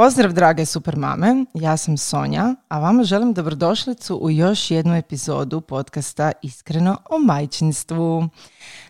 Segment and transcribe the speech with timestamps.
[0.00, 5.60] Pozdrav drage super mame, ja sam Sonja, a vama želim dobrodošlicu u još jednu epizodu
[5.60, 8.28] podcasta Iskreno o majčinstvu.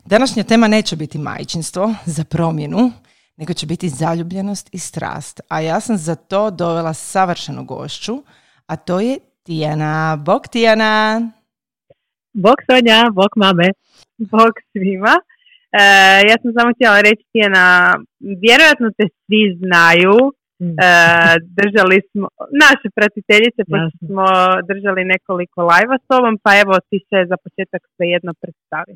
[0.05, 2.93] Današnja tema neće biti majčinstvo za promjenu,
[3.37, 5.41] nego će biti zaljubljenost i strast.
[5.49, 8.23] A ja sam za to dovela savršenu gošću,
[8.66, 10.16] a to je Tijana.
[10.16, 11.21] Bog Tijana!
[12.33, 13.69] Bog Sonja, bog mame,
[14.19, 15.15] bog svima.
[15.73, 15.83] E,
[16.29, 20.40] ja sam samo htjela reći Tijana, vjerojatno te svi znaju.
[20.61, 20.67] E,
[21.59, 22.29] držali smo,
[22.65, 24.27] naše pratiteljice, pa smo
[24.71, 28.95] držali nekoliko lajva s tobom, pa evo ti se za početak jedno predstavi.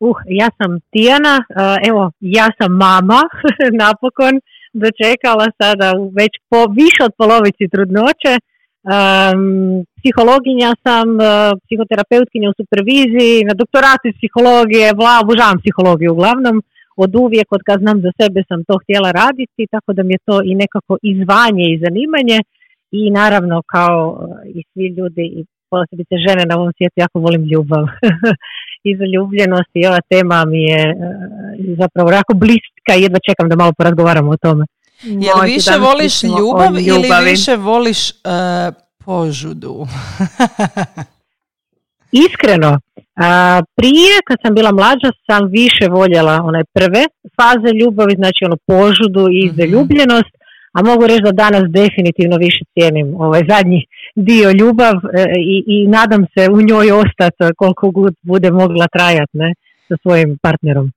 [0.00, 3.20] Uh, ja sam Tijana, uh, evo, ja sam mama,
[3.84, 4.34] napokon
[4.82, 5.88] dočekala sada
[6.20, 8.32] već po više od polovici trudnoće.
[8.94, 11.26] Um, psihologinja sam, uh,
[11.64, 16.56] psihoterapeutkinja u superviziji, na doktoratu iz psihologije, vla, obožavam psihologiju uglavnom.
[17.04, 20.26] Od uvijek, od kad znam za sebe sam to htjela raditi, tako da mi je
[20.28, 22.38] to i nekako izvanje i zanimanje.
[22.90, 27.84] I naravno kao i svi ljudi i posebice žene na ovom svijetu jako volim ljubav.
[28.88, 30.94] i zaljubljenost i ova tema mi je e,
[31.78, 34.64] zapravo jako bliska i jedva čekam da malo porazgovaramo o tome.
[35.02, 38.16] Je li više voliš ljubav ili više voliš uh,
[39.04, 39.86] požudu?
[42.26, 42.80] Iskreno,
[43.76, 47.04] prije kad sam bila mlađa sam više voljela one prve
[47.36, 50.32] faze ljubavi, znači ono požudu i mm zaljubljenost,
[50.72, 53.80] a mogu reći da danas definitivno više cijenim ovaj zadnji
[54.14, 59.38] dio ljubav e, i, i nadam se u njoj ostati koliko god bude mogla trajati
[59.38, 59.54] ne,
[59.88, 60.92] sa svojim partnerom.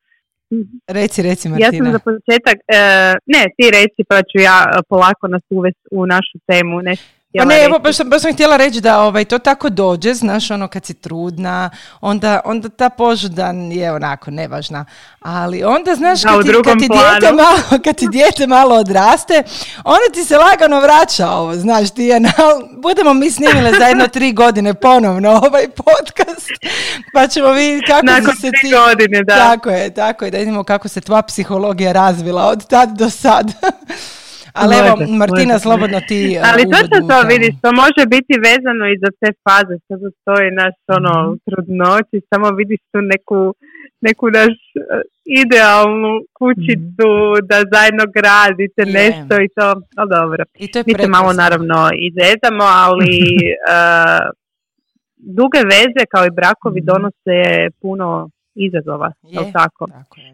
[0.88, 1.68] Reci, reci Martina.
[1.68, 2.80] Ja sam za početak, e,
[3.26, 6.82] ne ti reci pa ću ja polako nas uvesti u našu temu,
[7.34, 10.14] ne pa ne, evo, baš sam, baš sam htjela reći da ovaj, to tako dođe,
[10.14, 11.70] znaš, ono kad si trudna,
[12.02, 14.86] onda, onda ta požuda je onako nevažna.
[15.20, 19.44] Ali onda, znaš, kad, ti, kad, ti dijete malo, kad ti dijete malo odraste,
[19.84, 22.22] onda ti se lagano vraća ovo, znaš, ti je,
[22.84, 26.50] budemo mi snimile za jedno tri godine ponovno ovaj podcast,
[27.14, 28.72] pa ćemo vidjeti kako Nakon se ti...
[28.72, 29.36] godine, da.
[29.36, 33.52] Tako je, tako je, da vidimo kako se tva psihologija razvila od tad do sad.
[34.54, 39.10] Ali evo, Martina, slobodno ti Ali točno to vidiš, to može biti vezano i za
[39.20, 43.40] te faze, što stoji naš ono, mm trudnoći, samo vidiš tu neku,
[44.08, 45.02] neku naš uh,
[45.42, 49.68] idealnu kućicu mm da zajedno gradite nešto i to,
[49.98, 50.44] no dobro.
[50.64, 51.78] I to je Mi se malo naravno
[52.10, 53.16] izezamo, ali
[53.72, 54.26] uh,
[55.38, 57.38] duge veze kao i brakovi mm donose
[57.82, 58.30] puno
[58.68, 59.84] izazova, je, tako?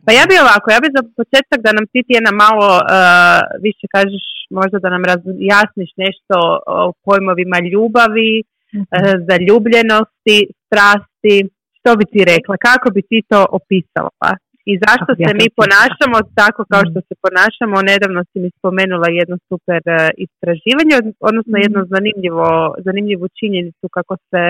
[0.06, 3.86] Pa ja bi ovako, ja bi za početak da nam ti jedna malo uh, više
[3.96, 4.26] kažeš,
[4.60, 6.38] možda da nam razjasniš nešto
[6.78, 8.86] o pojmovima ljubavi, mm-hmm.
[8.96, 11.36] uh, zaljubljenosti, strasti,
[11.78, 14.30] što bi ti rekla, kako bi ti to opisala?
[14.72, 17.08] I zašto se mi ponašamo tako kao što mhm.
[17.10, 17.76] se ponašamo?
[17.92, 20.96] Nedavno si mi spomenula jedno super uh, istraživanje,
[21.30, 21.90] odnosno jednu mhm.
[21.96, 22.48] zanimljivo,
[22.88, 24.44] zanimljivu činjenicu kako se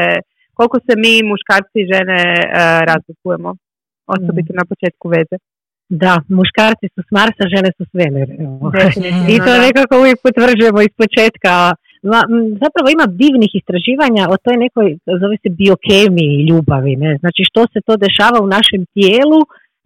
[0.58, 3.50] koliko se mi muškarci i žene uh, razlikujemo
[4.14, 4.58] osobito mm.
[4.60, 5.38] na početku veze.
[5.90, 8.36] Da, muškarci su s Marsa, žene su s Venere.
[9.34, 11.54] I to nekako uvijek potvrđujemo iz početka.
[12.64, 14.88] Zapravo ima divnih istraživanja o toj nekoj,
[15.22, 16.94] zove se biokemiji ljubavi.
[17.04, 17.12] Ne?
[17.22, 19.40] Znači što se to dešava u našem tijelu,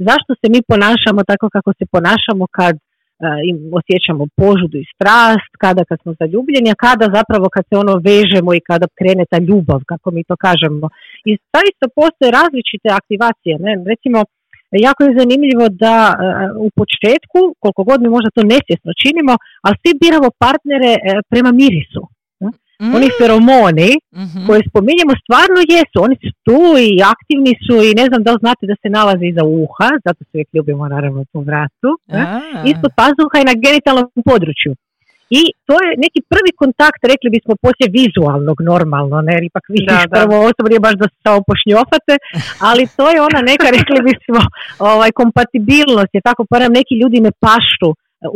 [0.07, 2.75] zašto se mi ponašamo tako kako se ponašamo kad
[3.51, 7.95] im osjećamo požudu i strast, kada kad smo zaljubljeni, a kada zapravo kad se ono
[8.09, 10.85] vežemo i kada krene ta ljubav, kako mi to kažemo.
[11.29, 13.53] I zaista postoje različite aktivacije.
[13.65, 13.71] Ne?
[13.91, 14.19] Recimo,
[14.87, 15.95] jako je zanimljivo da
[16.65, 19.33] u početku, koliko god mi možda to nesvjesno činimo,
[19.65, 20.99] ali svi biramo partnere e,
[21.31, 21.98] prema mirisu.
[22.81, 22.95] Mm.
[22.95, 28.05] Oni feromoni mm koje spominjemo stvarno jesu, oni su tu i aktivni su i ne
[28.09, 31.39] znam da li znate da se nalaze iza uha, zato se uvijek ljubimo naravno po
[31.49, 31.89] vratu,
[32.71, 34.71] ispod pazuha i na genitalnom području.
[35.39, 40.01] I to je neki prvi kontakt, rekli bismo, poslije vizualnog normalno, ne, jer ipak vidiš
[40.03, 42.13] da, prvo osobu, nije baš da se samo pošnjofate,
[42.69, 44.41] ali to je ona neka, rekli bismo,
[44.91, 47.89] ovaj, kompatibilnost, je tako, pa neki ljudi ne paštu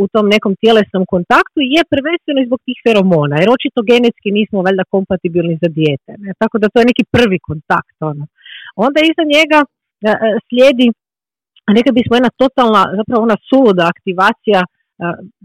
[0.03, 4.83] u tom nekom tjelesnom kontaktu je prvenstveno zbog tih feromona, jer očito genetski nismo valjda
[4.93, 6.11] kompatibilni za dijete.
[6.23, 6.29] Ne?
[6.41, 7.97] Tako da to je neki prvi kontakt.
[8.11, 8.23] Ono.
[8.85, 9.59] Onda iza njega
[10.09, 10.87] e, e, slijedi
[11.77, 14.61] neka bismo jedna totalna, zapravo ona suluda aktivacija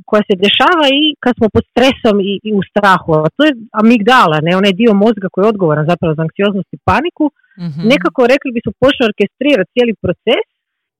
[0.08, 3.10] koja se dešava i kad smo pod stresom i, i u strahu.
[3.26, 3.52] A to je
[3.82, 7.24] amigdala, ne onaj dio mozga koji je odgovoran zapravo za anksioznost i paniku.
[7.62, 10.44] mm Nekako rekli bi su počne orkestrirati cijeli proces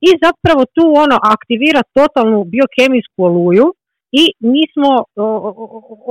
[0.07, 3.67] i zapravo tu ono aktivira totalnu biokemijsku oluju
[4.23, 4.91] i mi smo,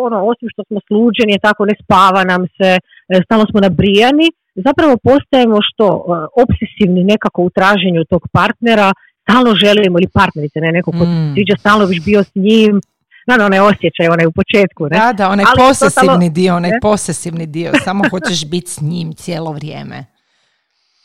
[0.05, 2.69] ono, osim što smo sluđeni, tako ne spava nam se,
[3.13, 4.27] e, stalno smo nabrijani,
[4.67, 5.99] zapravo postajemo što e,
[6.43, 8.87] obsesivni nekako u traženju tog partnera,
[9.23, 11.33] stalno želimo, ili partnerice, ne, neko ko mm.
[11.33, 12.81] sviđa, stalno biš bio s njim,
[13.27, 14.83] na onaj osjećaj, onaj u početku.
[14.83, 14.97] Ne?
[14.99, 20.05] Da, da, onaj posesivni dio, onaj posesivni dio, samo hoćeš biti s njim cijelo vrijeme.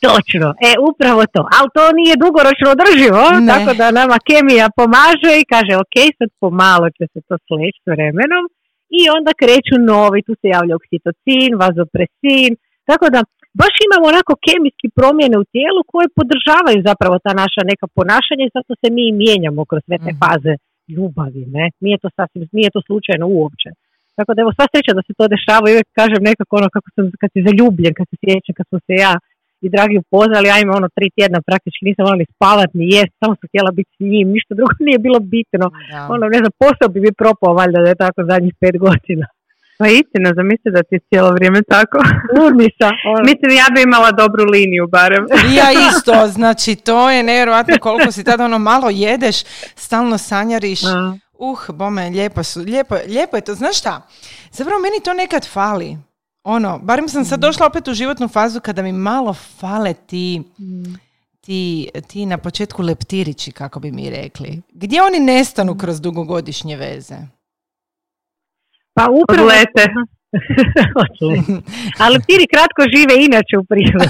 [0.06, 3.22] Točno, e upravo to, ali to nije dugoročno održivo,
[3.52, 7.87] tako da nama kemija pomaže i kaže ok, sad pomalo će se to sleći s
[7.93, 8.44] vremenom
[8.99, 12.50] i onda kreću novi, tu se javlja oksitocin, vazopresin,
[12.88, 13.20] tako da
[13.60, 18.54] baš imamo onako kemijski promjene u tijelu koje podržavaju zapravo ta naša neka ponašanja i
[18.56, 20.20] zato se mi mijenjamo kroz sve te mhm.
[20.22, 20.54] faze
[20.94, 21.66] ljubavi, ne?
[21.84, 23.69] Nije to sasvim, nije to slučajno uopće.
[24.16, 26.88] Tako da evo sva sreća da se to dešava i uvijek kažem nekako ono kako
[26.94, 29.12] sam, kad si zaljubljen, kad se sjećam, kad smo se ja
[29.67, 33.12] i dragi upoznali, ja imam ono tri tjedna praktički nisam morala ni spavat ni jest,
[33.20, 35.67] samo sam htjela biti s njim, ništa drugo nije bilo bitno.
[36.14, 39.26] Ono, ne znam, posao bi mi propao valjda da je tako zadnjih pet godina.
[39.81, 41.99] Pa istina, zamisli da ti je cijelo vrijeme tako.
[42.47, 42.88] Urnica.
[43.11, 43.23] Ono.
[43.31, 45.25] Mislim, ja bi imala dobru liniju barem.
[45.59, 49.37] ja isto, znači to je nevjerojatno koliko si tada ono malo jedeš,
[49.85, 50.81] stalno sanjariš.
[51.38, 53.55] Uh, bome, lijepo, su, lijepo, lijepo je to.
[53.55, 54.03] Znaš šta?
[54.50, 55.97] Zapravo meni to nekad fali
[56.44, 60.43] ono, barem sam sad došla opet u životnu fazu kada mi malo fale ti,
[61.41, 64.62] ti, ti na početku leptirići, kako bi mi rekli.
[64.73, 67.17] Gdje oni nestanu kroz dugogodišnje veze?
[68.94, 69.49] Pa upravo...
[69.49, 69.89] Lete.
[72.03, 74.09] Ali leptiri kratko žive inače u prirodi.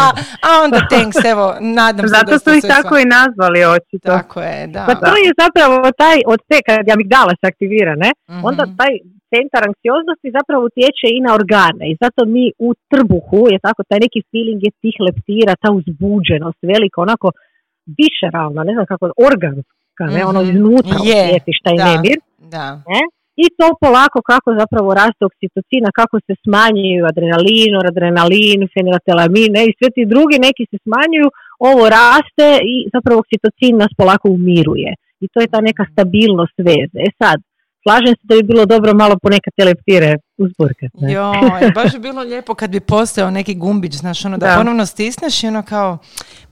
[0.46, 4.08] A onda thanks, evo, nadam se Zato su ih tako i nazvali očito.
[4.08, 4.84] Tako je, da.
[4.86, 8.10] Pa to je zapravo taj, od te, kad amigdala se aktivira, ne?
[8.48, 8.76] Onda mhm.
[8.76, 8.92] taj
[9.34, 14.00] centar anksioznosti zapravo utječe i na organe i zato mi u trbuhu je tako taj
[14.04, 17.28] neki feeling je tih leptira, ta uzbuđenost velika, onako
[17.98, 20.50] višeralna, ne znam kako, organska, ne, ono mhm.
[20.50, 22.18] iznutra je, osjetiš taj da, nemir.
[22.54, 22.66] Da.
[22.92, 23.02] Ne?
[23.44, 29.88] I to polako kako zapravo raste oksitocina, kako se smanjuju adrenalin, adrenalin, fenilatilamine i sve
[29.94, 31.28] ti drugi neki se smanjuju,
[31.68, 34.90] ovo raste i zapravo oksitocin nas polako umiruje.
[35.24, 37.00] I to je ta neka stabilnost veze.
[37.08, 37.38] E sad,
[37.84, 40.16] slažem se da bi bilo dobro malo ponekad te leptire.
[41.14, 41.32] Jo,
[41.74, 44.56] baš bi bilo lijepo kad bi postao neki gumbić, znaš, ono da, da.
[44.56, 45.98] ponovno stisneš i ono kao,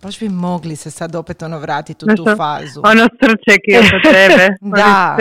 [0.03, 2.81] baš bi mogli se sad opet ono vratiti u tu fazu.
[2.85, 4.49] Ono srček je oko tebe,
[4.79, 5.17] da,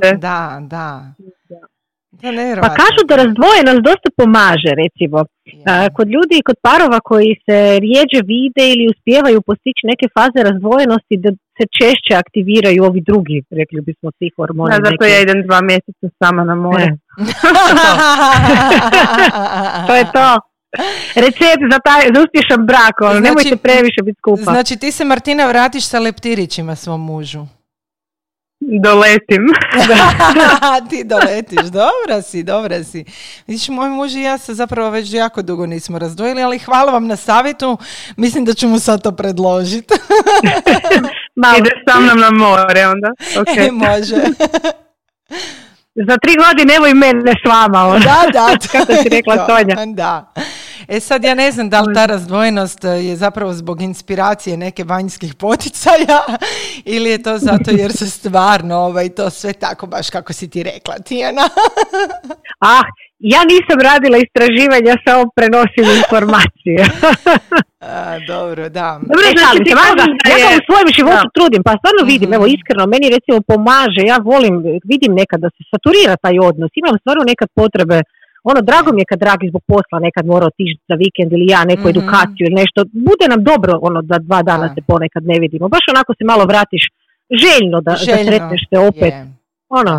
[0.00, 1.12] da, da, da.
[2.66, 5.16] Pa kažu da razdvojenost dosta pomaže, recimo.
[5.96, 11.14] kod ljudi i kod parova koji se rijeđe vide ili uspijevaju postići neke faze razdvojenosti
[11.24, 14.70] da se češće aktiviraju ovi drugi, rekli bismo, svi hormoni.
[14.74, 16.84] Da, zato ja idem dva mjeseca sama na more.
[16.84, 16.86] E.
[19.88, 20.28] to je to.
[21.24, 24.50] Recept za, taj, za uspješan brak, ono, znači, nemojte previše biti skupa.
[24.54, 27.42] Znači ti se Martina vratiš sa leptirićima svom mužu.
[28.68, 29.46] Doletim.
[30.90, 33.04] ti doletiš, dobra si, dobra si.
[33.46, 37.06] Vidiš, moj muž i ja se zapravo već jako dugo nismo razdvojili, ali hvala vam
[37.06, 37.78] na savjetu.
[38.16, 39.94] Mislim da ću mu sad to predložiti.
[41.58, 43.12] Ide sa mnom na more onda.
[43.36, 43.72] Okay.
[43.72, 44.16] može.
[45.94, 47.86] Za tri godine evo i mene s vama.
[47.86, 47.98] Onda.
[47.98, 48.56] Da, da.
[48.72, 49.86] Kako si rekla Sonja.
[49.86, 50.32] Da.
[50.88, 54.84] E sad ja ne znam da li ta razdvojenost e, je zapravo zbog inspiracije neke
[54.84, 56.20] vanjskih poticaja
[56.94, 60.62] ili je to zato jer se stvarno ovaj, to sve tako baš kako si ti
[60.62, 61.42] rekla Tijana.
[62.74, 62.82] ah,
[63.18, 66.80] ja nisam radila istraživanja, samo prenosim informacije.
[67.80, 68.88] A, dobro, da.
[69.10, 69.70] Dobro, e, znači, ti
[70.30, 71.36] ja sam u svojem životu da.
[71.36, 72.54] trudim, pa stvarno vidim, evo mhm.
[72.56, 74.54] iskreno, meni recimo pomaže, ja volim,
[74.92, 77.98] vidim nekad da se saturira taj odnos, imam stvarno nekad potrebe
[78.50, 81.60] ono, drago mi je kad dragi zbog posla nekad mora otići za vikend ili ja
[81.70, 82.78] neku mm edukaciju ili nešto.
[83.08, 85.64] Bude nam dobro ono da dva dana se ponekad ne vidimo.
[85.68, 86.82] Baš onako se malo vratiš
[87.42, 88.18] željno da, željno.
[88.18, 89.14] da sretneš se opet.
[89.80, 89.94] Ono.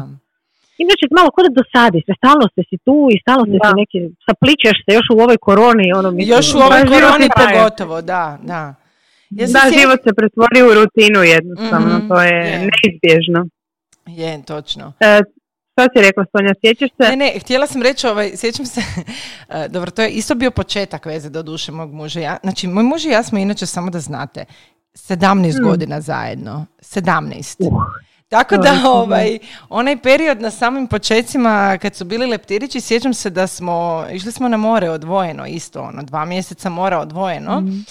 [0.84, 4.77] Inače, malo kod dosadi se, stalno ste si tu i stalno ste si neki, sapličeš
[4.86, 5.88] se još u ovoj koroni.
[6.00, 8.62] Ono, mislim, još u ovoj koroni pogotovo, da, da.
[9.39, 13.39] Ja da, život se pretvori u rutinu jednostavno, mm to je, je neizbježno.
[14.05, 14.93] Je, točno.
[15.00, 15.22] E,
[15.79, 17.09] što si rekla, Sonja, sjećaš se?
[17.09, 18.81] Ne, ne, htjela sam reći, ovaj, sjećam se,
[19.50, 22.19] e, dobro, to je isto bio početak veze do duše mog muža.
[22.19, 24.45] Ja, znači, moj muž i ja smo inače, samo da znate,
[24.93, 25.69] 17 hmm.
[25.69, 26.65] godina zajedno.
[26.81, 27.67] 17.
[27.67, 27.74] Uh.
[28.29, 33.48] Tako da ovaj, onaj period na samim počecima kad su bili leptirići, sjećam se da
[33.48, 37.59] smo, išli smo na more odvojeno isto, ono, dva mjeseca mora odvojeno.
[37.59, 37.86] Hmm.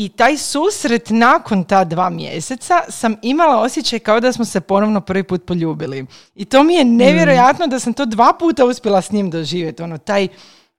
[0.00, 5.00] I taj susret nakon ta dva mjeseca sam imala osjećaj kao da smo se ponovno
[5.00, 6.06] prvi put poljubili.
[6.34, 9.82] I to mi je nevjerojatno da sam to dva puta uspjela s njim doživjeti.
[9.82, 10.28] Ono, taj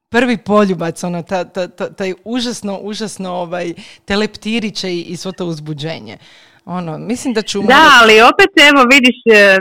[0.10, 3.74] prvi poljubac, ono, ta, ta, taj užasno, užasno ovaj,
[4.06, 6.18] teleptiriće i, i svo to uzbuđenje.
[6.66, 7.62] Ono, mislim da ću...
[7.62, 9.58] Da, ali opet evo vidiš, e,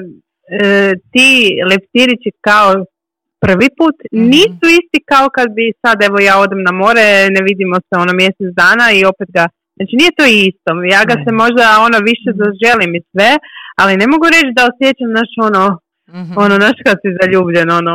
[0.64, 2.84] e, ti leptirići kao
[3.44, 7.06] prvi put mm nisu isti kao kad bi sad evo ja odem na more,
[7.36, 9.44] ne vidimo se ono mjesec dana i opet ga
[9.76, 12.38] Znači nije to isto, ja ga se možda ono više mhm.
[12.40, 13.30] zaželim i sve,
[13.80, 15.64] ali ne mogu reći da osjećam naš ono
[16.18, 17.94] mm Ono, znaš kad si zaljubljen, ono,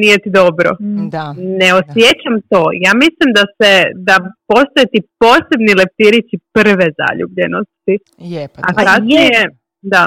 [0.00, 0.70] nije ti dobro.
[0.80, 1.08] Mm.
[1.14, 1.26] Da.
[1.60, 2.62] Ne osjećam to.
[2.84, 3.70] Ja mislim da se,
[4.08, 4.14] da
[4.50, 7.94] postoje ti posebni leptirići prve zaljubljenosti.
[8.32, 9.40] Je, pa A kasnije,
[9.94, 10.02] da.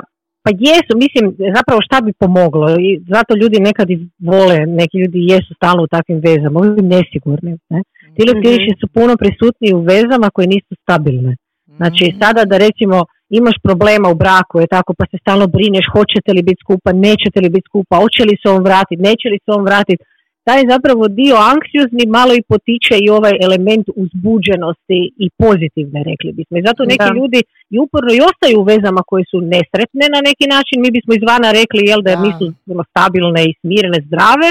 [0.47, 1.25] Pa jesu, mislim,
[1.57, 3.97] zapravo šta bi pomoglo i zato ljudi nekad i
[4.31, 7.53] vole, neki ljudi jesu stalno u takvim vezama, ovi nesigurni.
[7.73, 7.79] Ne?
[8.15, 8.27] Ti mhm.
[8.29, 11.31] leptirići su puno prisutniji u vezama koje nisu stabilne.
[11.79, 12.15] Znači, mhm.
[12.21, 12.97] sada da recimo
[13.39, 17.37] imaš problema u braku, je tako, pa se stalno brineš hoćete li biti skupa, nećete
[17.43, 20.01] li biti skupa, hoće li se on vratiti, neće li se on vratiti,
[20.47, 26.55] taj zapravo dio anksiozni malo i potiče i ovaj element uzbuđenosti i pozitivne, rekli bismo.
[26.57, 27.39] I zato neki ljudi
[27.73, 31.49] i uporno i ostaju u vezama koje su nesretne na neki način, mi bismo izvana
[31.59, 32.45] rekli jel, da, nisu
[32.91, 34.49] stabilne i smirene, zdrave,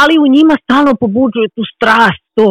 [0.00, 2.46] ali u njima stalno pobuđuju tu strast, to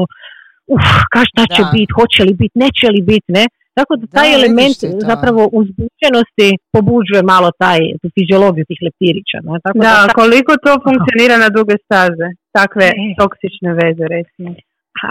[0.76, 3.46] uf, ka šta će biti, hoće li biti, neće li biti, ne?
[3.78, 4.78] Tako da taj element
[5.10, 9.38] zapravo uzbuđenosti pobuđuje malo taj tu fiziologiju tih leptirića.
[9.46, 9.52] Ne?
[9.66, 12.94] Tako da, da koliko to funkcionira na duge staze, takve e.
[13.22, 14.50] toksične veze recimo.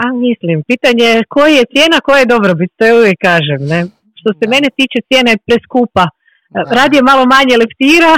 [0.01, 3.61] A mislim, pitanje je koja je cijena, koja je dobrobit, to je uvijek kažem.
[3.71, 3.79] Ne?
[4.19, 6.05] Što se mene tiče cijena je preskupa.
[6.77, 8.13] Radi je malo manje leptira,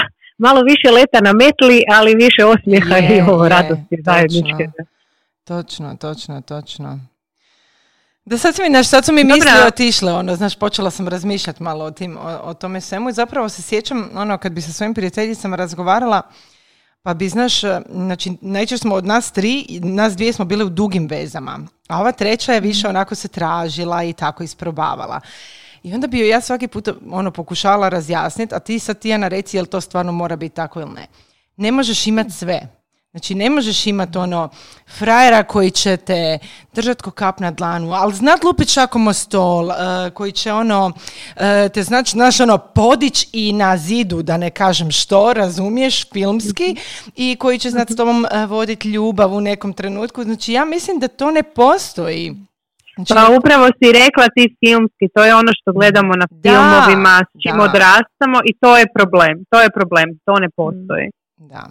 [0.45, 4.63] malo više leta na metli, ali više osmijeha i ovo radosti zajedničke.
[5.51, 6.89] Točno, točno, točno.
[8.25, 11.85] Da sad, mi, naš, sad su mi misli otišle, ono, znaš, počela sam razmišljati malo
[11.85, 15.55] o, tim, o, tome svemu i zapravo se sjećam, ono, kad bi sa svojim prijateljicama
[15.55, 16.21] razgovarala,
[17.01, 21.07] pa bi, znaš, znači, najčešće smo od nas tri, nas dvije smo bile u dugim
[21.07, 22.95] vezama, a ova treća je više mhm.
[22.95, 25.19] onako se tražila i tako isprobavala.
[25.83, 29.57] I onda bi joj ja svaki put ono, pokušala razjasniti, a ti sad Tijana reci
[29.57, 31.07] jel to stvarno mora biti tako ili ne.
[31.57, 32.82] Ne možeš imati sve.
[33.13, 34.49] Znači, ne možeš imati ono
[34.97, 36.39] frajera koji će te
[36.73, 39.73] držati ko kap na dlanu, ali znat lupit šakom o stol, uh,
[40.13, 41.41] koji će ono, uh,
[41.73, 46.75] te znači, znaš, ono, podić i na zidu, da ne kažem što, razumiješ, filmski,
[47.15, 50.23] i koji će znat s tobom uh, voditi ljubav u nekom trenutku.
[50.23, 52.35] Znači, ja mislim da to ne postoji.
[52.95, 57.41] Znači, pa upravo si rekla ti filmski, to je ono što gledamo na filmovima, s
[57.41, 61.22] čim odrastamo i to je problem, to je problem, to ne postoji.
[61.51, 61.63] Da.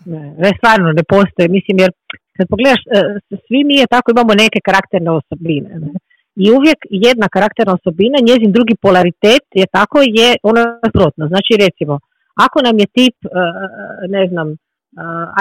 [0.43, 1.91] Ne, stvarno ne postoji, mislim jer
[2.37, 3.01] kad pogledaš, e,
[3.47, 5.71] svi mi je tako imamo neke karakterne osobine.
[5.85, 5.93] Ne?
[6.45, 11.23] I uvijek jedna karakterna osobina, njezin drugi polaritet je tako je ono suprotno.
[11.33, 11.95] Znači recimo,
[12.47, 13.29] ako nam je tip, e,
[14.17, 14.49] ne znam,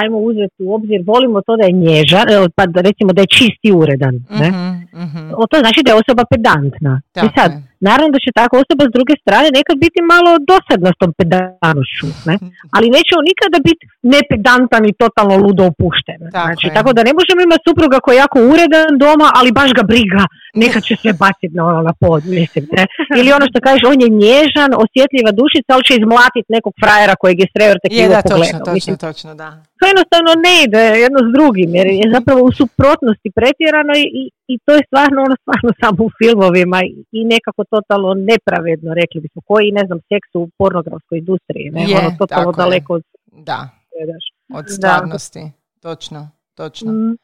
[0.02, 3.62] ajmo uzeti u obzir, volimo to da je nježan, pa da recimo da je čist
[3.64, 4.16] i uredan.
[4.42, 4.50] Ne?
[4.50, 7.02] Mm-hmm, O, to znači da je osoba pedantna.
[7.16, 7.52] I sad,
[7.88, 12.08] naravno da će takva osoba s druge strane nekad biti malo dosadna s tom pedanošću,
[12.30, 12.36] ne?
[12.76, 13.84] ali neće on nikada biti
[14.16, 16.20] nepedantan i totalno ludo opušten.
[16.36, 19.70] Tako znači, tako da ne možemo imati supruga koji je jako uredan doma, ali baš
[19.78, 20.24] ga briga,
[20.64, 22.64] neka će sve baciti na, ono, na pod, mislim.
[22.78, 22.84] Ne?
[23.20, 27.38] Ili ono što kažeš, on je nježan, osjetljiva dušica, ali će izmlatiti nekog frajera kojeg
[27.44, 29.50] je sreo te je, da, točno, točno, točno, da.
[29.80, 34.54] To jednostavno ne ide jedno s drugim, jer je zapravo u suprotnosti pretjerano i, i
[34.66, 36.80] to je stvarno ono stvarno samo u filmovima
[37.18, 41.98] i nekako totalno nepravedno, rekli bismo, koji, ne znam, seks u pornografskoj industriji, ne, je,
[42.00, 43.04] ono totalno daleko od...
[43.50, 43.60] Da,
[44.60, 45.44] od stvarnosti,
[45.82, 46.22] točno,
[46.56, 46.92] točno.
[46.92, 47.16] Mm.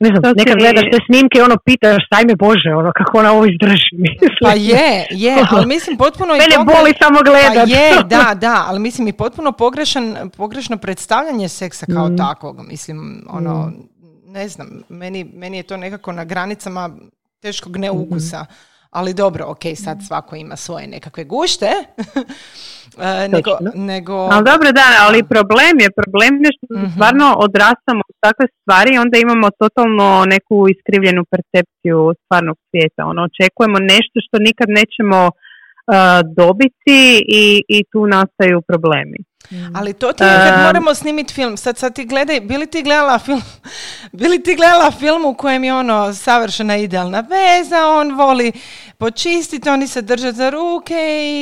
[0.00, 3.32] Ne znam, nekad gledaš te snimke i ono pitaš, staj me Bože, ono, kako ona
[3.32, 3.96] ovo izdrži.
[4.44, 6.32] Pa je, je, ali mislim potpuno...
[6.32, 7.68] Mene boli samo gledat.
[7.68, 12.16] Pa je, da, da, ali mislim i potpuno pogrešan, pogrešno predstavljanje seksa kao mm.
[12.16, 12.60] takvog.
[12.68, 13.95] Mislim, ono, mm.
[14.36, 16.90] Ne znam, meni, meni je to nekako na granicama
[17.40, 18.46] teškog neukusa.
[18.90, 21.70] Ali dobro, ok, sad svako ima svoje nekakve gušte.
[23.08, 23.50] E, nego,
[23.92, 24.14] nego...
[24.32, 28.90] Ali dobro, da, ali problem je, problem je što mm stvarno odrastamo u takve stvari
[28.94, 33.00] i onda imamo totalno neku iskrivljenu percepciju stvarnog svijeta.
[33.12, 35.34] Ono, očekujemo nešto što nikad nećemo uh,
[36.40, 37.00] dobiti
[37.42, 37.44] i,
[37.76, 39.18] i tu nastaju problemi.
[39.50, 39.76] Mm.
[39.76, 41.56] Ali to ti je kad moramo snimiti film.
[41.56, 43.42] Sad, sad ti gledaj, bili ti gledala film,
[44.12, 48.52] bili ti gledala film u kojem je ono savršena idealna veza, on voli
[48.98, 50.94] počistiti, oni se drže za ruke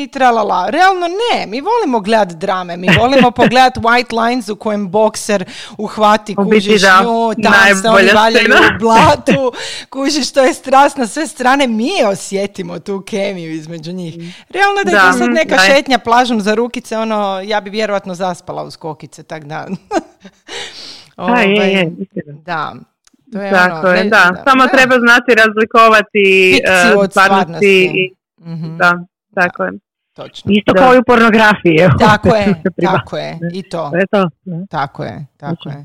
[0.03, 0.71] i tralala.
[0.71, 5.45] Realno ne, mi volimo gledat drame, mi volimo pogledat White Lines u kojem bokser
[5.79, 9.53] uhvati, kužiš nju, tam se oni valjaju u blatu,
[9.93, 14.15] kužiš to je strast na sve strane, mi osjetimo tu kemiju između njih.
[14.49, 18.63] Realno da, da je sad neka šetnja plažom za rukice, ono, ja bi vjerojatno zaspala
[18.63, 19.67] uz kokice, tak da.
[21.17, 21.93] ovaj, je, je,
[22.27, 22.75] da.
[23.35, 24.25] To je Tako ono, je, da.
[24.35, 24.43] da.
[24.47, 26.27] Samo treba znati razlikovati
[26.95, 27.77] uh, od stvarnosti.
[28.01, 28.03] I,
[28.51, 28.79] mm-hmm.
[28.79, 28.91] Da,
[29.35, 29.71] tako je.
[30.19, 30.47] Točno.
[30.59, 30.79] Isto da.
[30.81, 31.79] kao i u pornografiji.
[32.07, 32.47] Tako je,
[32.91, 33.83] tako je, i to.
[33.93, 34.23] to, je to.
[34.71, 35.79] Tako je, tako je.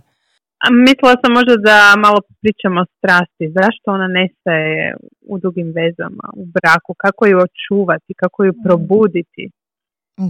[0.63, 3.53] A mislila sam možda da malo pričamo o strasti.
[3.57, 4.95] Zašto ona nestaje
[5.31, 6.91] u dugim vezama, u braku?
[7.03, 8.11] Kako ju očuvati?
[8.21, 9.43] Kako ju probuditi?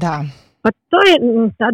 [0.03, 0.15] Da.
[0.61, 1.15] Pa to je,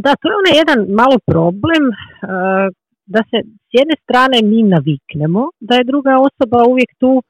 [0.03, 2.67] da, to je onaj jedan malo problem uh,
[3.05, 7.23] da se s jedne strane mi naviknemo da je druga osoba uvijek tu,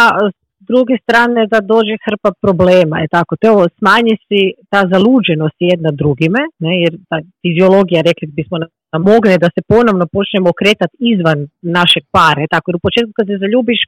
[0.00, 2.96] a s druge strane da dođe hrpa problema.
[3.00, 4.40] Je tako, to je ovo smanji si
[4.72, 8.56] ta zaluđenost jedna drugime, ne, jer ta fiziologija, rekli bismo,
[8.92, 11.38] nam mogne da se ponovno počnemo okretati izvan
[11.76, 12.42] našeg pare.
[12.52, 13.80] Tako, jer u početku kad se zaljubiš,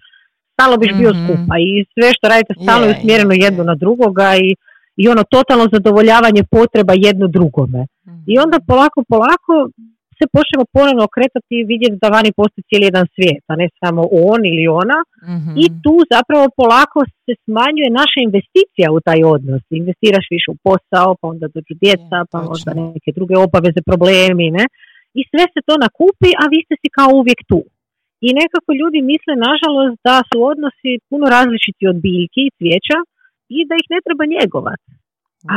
[0.55, 1.25] stalno biš bio mm-hmm.
[1.25, 4.49] skupa i sve što radite stalno je usmjereno jedno na drugoga i,
[5.03, 7.81] i ono totalno zadovoljavanje potreba jedno drugome.
[8.33, 9.55] I onda polako, polako
[10.19, 14.03] se počnemo ponovno okretati i vidjeti da vani postoji cijeli jedan svijet, a ne samo
[14.31, 14.99] on ili ona.
[15.37, 15.51] Mhm.
[15.63, 19.63] I tu zapravo polako se smanjuje naša investicija u taj odnos.
[19.83, 24.65] Investiraš više u posao, pa onda dođu djeca, pa možda neke druge obaveze, problemi, ne?
[25.19, 27.61] I sve se to nakupi, a vi ste si kao uvijek tu.
[28.27, 32.99] I nekako ljudi misle, nažalost, da su odnosi puno različiti od biljki i cvijeća
[33.57, 34.91] i da ih ne treba njegovati.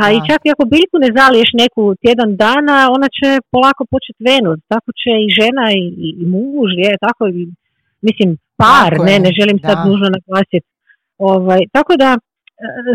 [0.16, 4.58] i čak i ako biljku ne zaliješ neku tjedan dana, ona će polako početi venut.
[4.72, 5.84] Tako će i žena i,
[6.22, 7.42] i muž, je, tako i,
[8.06, 8.28] mislim,
[8.60, 10.68] par, ne, ne želim sad nužno naglasiti.
[11.32, 12.18] Ovaj, tako da, e,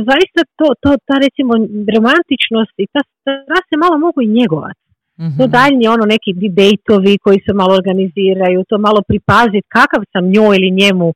[0.10, 1.52] zaista to, to, ta recimo
[1.96, 4.84] romantičnost i ta strast se malo mogu i njegovati.
[5.22, 5.38] Mm-hmm.
[5.38, 10.54] To daljnje ono neki debatovi koji se malo organiziraju, to malo pripaziti kakav sam njoj
[10.58, 11.08] ili njemu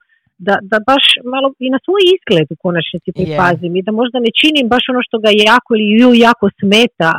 [0.47, 4.31] da, da baš malo i na svoj izgled u konačnici pripazim i da možda ne
[4.39, 7.13] činim baš ono što ga jako ili ju jako smeta.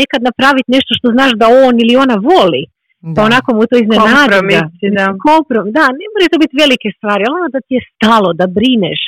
[0.00, 2.62] Nekad napraviti nešto što znaš da on ili ona voli.
[2.68, 3.14] Pa da.
[3.16, 4.10] Pa onako mu to iznenadi.
[4.98, 5.06] Da.
[5.28, 8.46] Komprom, da, ne mora to biti velike stvari, ali ono da ti je stalo, da
[8.58, 9.00] brineš,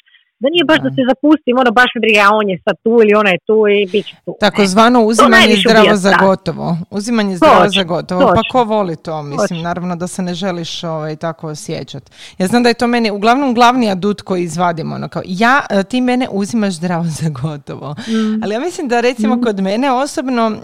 [0.43, 3.31] da nije baš da, se zapustim, ono baš briga, on je sad tu ili ona
[3.31, 4.37] je tu i bit će tu.
[4.41, 6.77] Tako zvano uzimanje zdravo za gotovo.
[6.91, 8.21] Uzimanje zdravo za gotovo.
[8.37, 9.23] Pa ko voli to?
[9.23, 12.13] Mislim, naravno da se ne želiš ovaj, tako osjećati.
[12.39, 14.95] Ja znam da je to meni uglavnom glavni adut koji izvadimo.
[14.95, 17.95] Ono, kao, ja, e, ti mene uzimaš zdravo za gotovo.
[18.09, 18.43] Mm.
[18.45, 19.43] Ali ja mislim da recimo mm.
[19.43, 20.57] kod mene osobno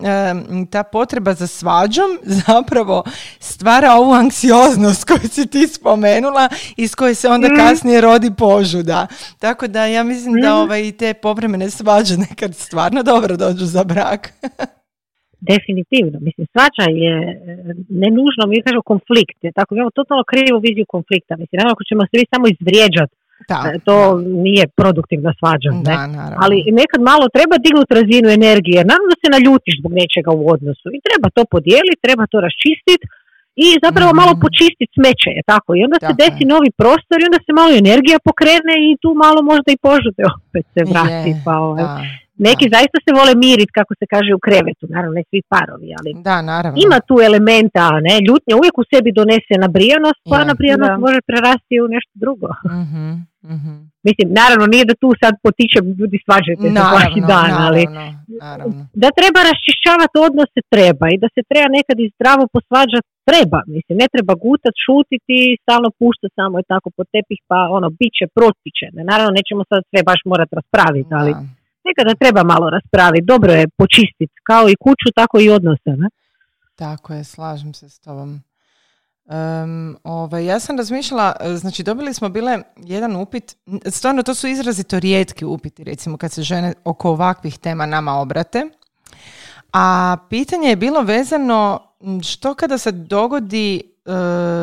[0.70, 3.04] ta potreba za svađom zapravo
[3.40, 7.56] stvara ovu anksioznost koju si ti spomenula i s koje se onda mm.
[7.56, 9.06] kasnije rodi požuda.
[9.38, 10.62] Tako da ja mislim da mhm.
[10.62, 14.22] ovaj, te povremene svađe nekad stvarno dobro dođu za brak.
[15.52, 16.16] Definitivno.
[16.26, 17.34] Mislim, svađa je e,
[18.02, 19.40] ne nužno, mi kažemo konflikt.
[19.58, 21.32] Tako imamo totalno krivu viziju konflikta.
[21.40, 23.14] Mislim, naravno, ako ćemo se vi samo izvrijeđati,
[23.68, 23.96] e, to
[24.44, 25.70] nije produktivna svađa.
[25.88, 25.94] ne?
[26.44, 28.80] Ali nekad malo treba dignuti razinu energije.
[28.90, 30.86] Naravno da se naljutiš zbog nečega u odnosu.
[30.96, 33.04] I treba to podijeliti, treba to raščistiti
[33.64, 34.42] i zapravo malo mhm.
[34.44, 35.70] počistiti smeće, je tako?
[35.74, 39.40] I onda se desi novi prostor i onda se malo energija pokrene i tu malo
[39.50, 41.30] možda i požute opet se vrati.
[41.46, 42.04] pa, ovaj.
[42.48, 46.10] Neki zaista se vole miriti, kako se kaže, u krevetu, naravno ne svi parovi, ali
[46.28, 46.76] da, naravno.
[46.86, 51.88] ima tu elementa, ne, ljutnja uvijek u sebi donese nabrijanost, pa nabrijanost može prerasti u
[51.94, 52.48] nešto drugo.
[52.78, 57.82] mm mm Mislim, naravno nije da tu sad potičem ljudi svađajte se svaki dan, ali
[58.46, 58.80] naravno.
[59.02, 63.94] da treba raščišćavati odnose treba i da se treba nekad i zdravo posvađati treba, mislim,
[64.02, 68.24] ne treba gutat, šutiti, stalno puštati samo je tako po tepih, pa ono, bit će,
[68.36, 68.86] prostiće.
[69.10, 71.30] Naravno, nećemo sad sve baš morati raspraviti, ali
[71.88, 75.92] nekada treba malo raspraviti, dobro je počistiti, kao i kuću, tako i odnose.
[76.02, 76.08] Ne?
[76.82, 78.30] Tako je, slažem se s tobom.
[79.28, 84.98] Um, ovaj, ja sam razmišljala, znači dobili smo bile jedan upit, stvarno to su izrazito
[84.98, 88.66] rijetki upiti, recimo kad se žene oko ovakvih tema nama obrate,
[89.72, 91.80] a pitanje je bilo vezano
[92.22, 93.82] što kada se dogodi e,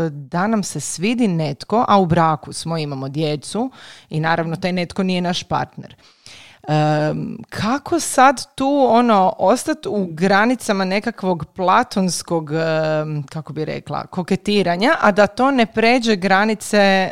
[0.10, 3.72] da nam se svidi netko, a u braku smo, imamo djecu
[4.10, 5.96] i naravno taj netko nije naš partner.
[7.50, 12.50] Kako sad tu ono ostati u granicama nekakvog platonskog
[13.30, 17.12] kako bi rekla koketiranja a da to ne pređe granice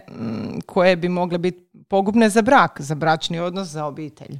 [0.66, 4.38] koje bi mogle biti pogubne za brak za bračni odnos za obitelj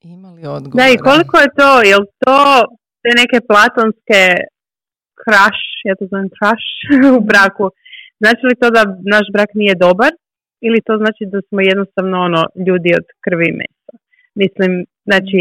[0.00, 0.76] ima li odgovor?
[0.76, 2.38] Da i koliko je to, jel to
[3.02, 4.22] te neke platonske
[5.22, 6.66] crush, ja to znam crush
[7.18, 7.66] u braku,
[8.20, 8.82] znači li to da
[9.14, 10.12] naš brak nije dobar
[10.66, 13.92] ili to znači da smo jednostavno ono ljudi od krvi i mesa?
[14.34, 14.72] Mislim,
[15.08, 15.40] znači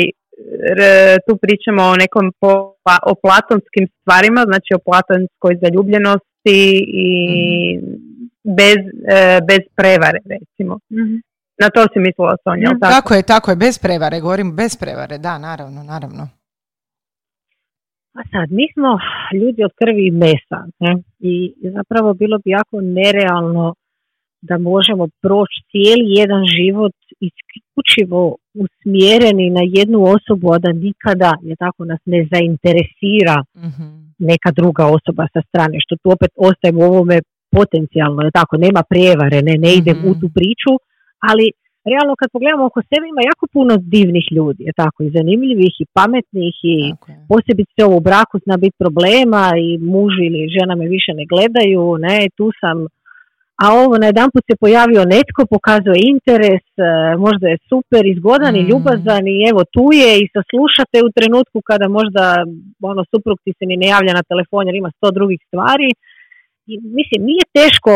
[1.25, 2.51] tu pričamo o nekom po,
[2.85, 6.61] pa, o platonskim stvarima, znači o platonskoj zaljubljenosti
[7.05, 7.11] i
[7.77, 7.95] mhm.
[8.59, 8.81] bez,
[9.17, 10.73] e, bez prevare recimo.
[10.89, 11.19] mm
[11.61, 12.93] Na to si mislila Sonja, mm, tako?
[12.93, 16.23] tako je, tako je, bez prevare, govorim bez prevare, da, naravno, naravno.
[18.19, 18.89] A sad, mi smo
[19.39, 20.91] ljudi od krvi i mesa ne?
[21.19, 23.75] i zapravo bilo bi jako nerealno
[24.49, 26.95] da možemo proći cijeli jedan život
[27.27, 28.21] isključivo
[28.63, 33.85] usmjereni na jednu osobu, a da nikada je tako nas ne zainteresira mhm.
[34.31, 37.17] neka druga osoba sa strane, što tu opet ostaje u ovome
[37.57, 40.19] potencijalno, je tako, nema prijevare, ne, ne idem u mhm.
[40.21, 40.73] tu priču,
[41.29, 41.45] ali
[41.91, 45.89] realno kad pogledamo oko sebe ima jako puno divnih ljudi, je tako, i zanimljivih i
[45.97, 46.77] pametnih i
[47.31, 51.83] posebice ovo u braku zna biti problema i muž ili žena me više ne gledaju,
[52.07, 52.77] ne, tu sam
[53.63, 56.83] a ovo na jedan put se pojavio netko, pokazuje interes, e,
[57.25, 58.69] možda je super, izgodan i mm.
[58.71, 62.23] ljubazan i evo tu je i saslušate u trenutku kada možda
[62.91, 65.89] ono suprug ti se ni ne javlja na telefon jer ima sto drugih stvari.
[66.71, 67.91] I, mislim, nije teško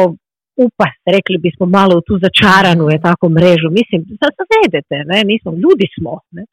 [0.67, 3.67] upast, rekli bismo malo u tu začaranu je tako mrežu.
[3.79, 3.99] Mislim,
[4.39, 6.11] zavedete, ne, nismo, ljudi smo.
[6.37, 6.43] Ne.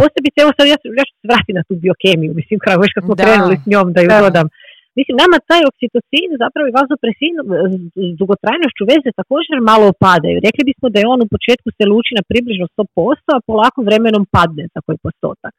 [0.00, 3.02] Posebice, evo sad ja, ja ću se vratiti na tu biokemiju, mislim, kao već kad
[3.04, 4.46] smo krenuli s njom da ju dodam.
[4.98, 7.34] Mislim, nama taj oksitocin zapravo i vazopresin
[8.10, 10.36] s dugotrajnošću veze također malo opadaju.
[10.46, 14.24] Rekli bismo da je on u početku se luči na približno 100%, a polako vremenom
[14.34, 15.54] padne za koji postotak.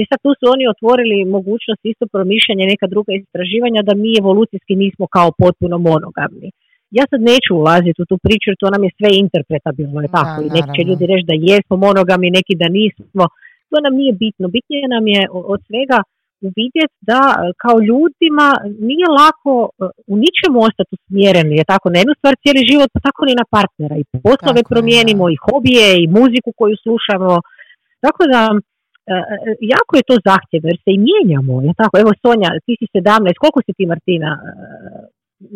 [0.00, 4.74] I sad tu su oni otvorili mogućnost isto promišljanja neka druga istraživanja da mi evolucijski
[4.84, 6.48] nismo kao potpuno monogamni.
[6.98, 10.38] Ja sad neću ulaziti u tu priču jer to nam je sve interpretabilno, je tako?
[10.42, 13.24] I neki će ljudi reći da jesmo monogami, neki da nismo.
[13.70, 14.46] To nam nije bitno.
[14.56, 15.20] Bitnije nam je
[15.54, 15.98] od svega
[16.60, 18.48] vidjeti da e, kao ljudima
[18.88, 19.68] nije lako e,
[20.12, 23.46] u ničemu ostati usmjereni, je tako na jednu stvar cijeli život, pa tako ni na
[23.56, 23.96] partnera.
[23.98, 27.30] I poslove promijenimo, i hobije, i muziku koju slušamo.
[28.04, 28.42] Tako da,
[29.12, 29.16] e,
[29.74, 31.52] jako je to zahtjev, jer se i mijenjamo.
[31.66, 31.94] Je tako?
[32.02, 34.30] Evo Sonja, ti si 17, koliko si ti Martina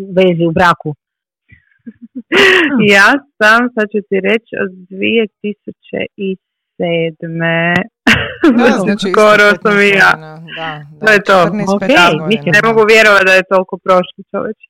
[0.03, 0.91] u vezi u braku?
[2.95, 6.50] ja sam, sad ću ti reći, od 2007.
[8.59, 10.13] Da, znači Skoro sam i ja.
[10.21, 10.69] Da, da,
[11.01, 11.39] to je to.
[11.77, 14.61] Okay, mislim, ne mogu vjerovati da je toliko prošlo čovječ.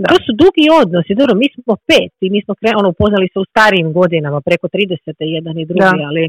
[0.00, 0.06] Da.
[0.10, 3.38] To su dugi odnosi, dobro, mi smo pet i mi smo kre, ono, upoznali se
[3.42, 5.36] u starijim godinama, preko 30.
[5.36, 6.24] jedan i drugi, ali,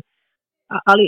[0.92, 1.06] ali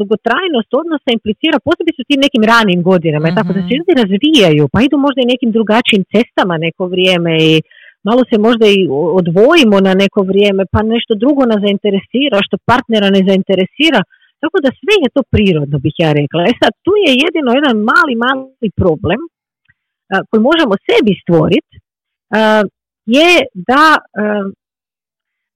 [0.00, 3.76] dugotrajnost odnosa implicira posebice u tim nekim ranim godinama, mm tako da se mhm.
[3.78, 7.52] ljudi razvijaju, pa idu možda i nekim drugačijim cestama neko vrijeme i
[8.08, 8.80] malo se možda i
[9.20, 14.00] odvojimo na neko vrijeme, pa nešto drugo nas zainteresira, što partnera ne zainteresira,
[14.42, 16.40] tako da sve je to prirodno, bih ja rekla.
[16.50, 19.20] E sad, tu je jedino jedan mali, mali problem
[20.28, 21.74] koji možemo sebi stvoriti,
[23.16, 23.32] je
[23.68, 23.84] da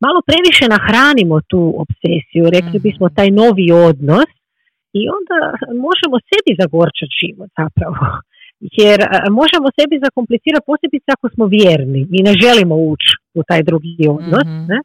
[0.06, 2.86] malo previše nahranimo tu obsesiju, rekli mhm.
[2.88, 4.30] bismo taj novi odnos
[4.98, 5.38] i onda
[5.86, 7.96] možemo sebi zagorčati život zapravo.
[8.80, 8.98] Jer
[9.40, 14.48] možemo sebi zakomplicirati posebice ako smo vjerni i ne želimo ući u taj drugi odnos,
[14.54, 14.66] mhm.
[14.72, 14.78] ne?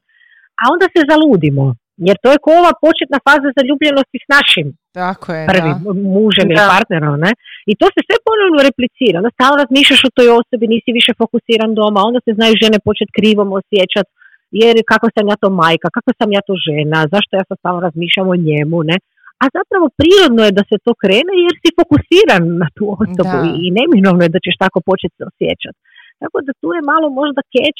[0.61, 1.65] a onda se zaludimo
[2.07, 4.67] jer to je ko ova početna faza zaljubljenosti s našim
[5.01, 5.77] Tako je, prvim
[6.17, 7.15] mužem ili partnerom.
[7.25, 7.31] Ne?
[7.71, 9.15] I to se sve ponovno replicira.
[9.19, 13.15] Onda stalno razmišljaš o toj osobi, nisi više fokusiran doma, onda se znaju žene početi
[13.17, 14.11] krivom osjećati
[14.61, 17.79] jer kako sam ja to majka, kako sam ja to žena, zašto ja sad stalno
[17.87, 18.97] razmišljam o njemu, ne?
[19.43, 23.65] A zapravo prirodno je da se to krene jer si fokusiran na tu osobu i
[23.79, 25.79] neminovno je da ćeš tako početi se osjećati.
[26.21, 27.79] Tako da tu je malo možda keč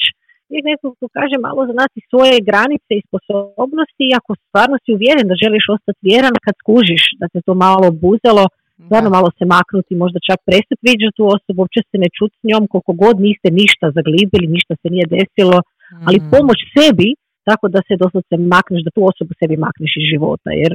[0.50, 5.26] uvijek neko ko kaže malo znati svoje granice i sposobnosti i ako stvarno si uvjeren
[5.30, 8.44] da želiš ostati vjeran kad skužiš da se to malo buzelo,
[8.86, 12.44] stvarno malo se maknuti, možda čak prestati vidjeti tu osobu, uopće se ne čuti s
[12.48, 15.58] njom koliko god niste ništa zaglibili, ništa se nije desilo,
[16.06, 16.26] ali mm.
[16.32, 17.08] pomoć sebi
[17.48, 20.72] tako da se doslovce makneš, da tu osobu sebi makneš iz života, jer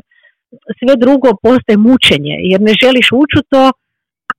[0.80, 3.64] sve drugo postaje mučenje, jer ne želiš ući u to,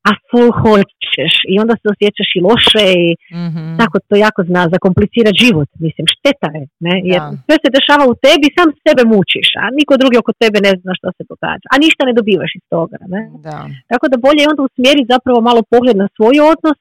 [0.08, 4.62] a full hoćeš i onda se osjećaš i loše i mm tako to jako zna
[4.74, 6.94] zakomplicirati život, mislim, šteta je, ne?
[7.10, 10.72] jer sve se dešava u tebi, sam sebe mučiš, a niko drugi oko tebe ne
[10.80, 12.98] zna što se događa, a ništa ne dobivaš iz toga.
[13.14, 13.22] Ne?
[13.46, 13.58] Da.
[13.90, 16.78] Tako da bolje je onda usmjeriti zapravo malo pogled na svoj odnos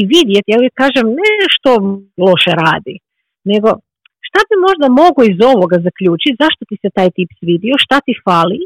[0.00, 1.70] i vidjeti, ja uvijek kažem, ne što
[2.26, 2.94] loše radi,
[3.52, 3.68] nego
[4.28, 8.12] šta bi možda mogo iz ovoga zaključiti, zašto ti se taj tip svidio, šta ti
[8.26, 8.60] fali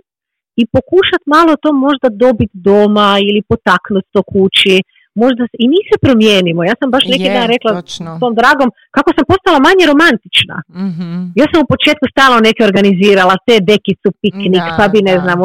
[0.61, 4.75] i pokušat malo to možda dobiti doma ili potaknuti to kući.
[5.23, 6.61] Možda i mi se promijenimo.
[6.71, 10.57] Ja sam baš neki dan rekla s tom dragom kako sam postala manje romantična.
[10.81, 15.38] mm Ja sam u početku stalno neke organizirala, te dekicu, piknik, pa bi ne znam,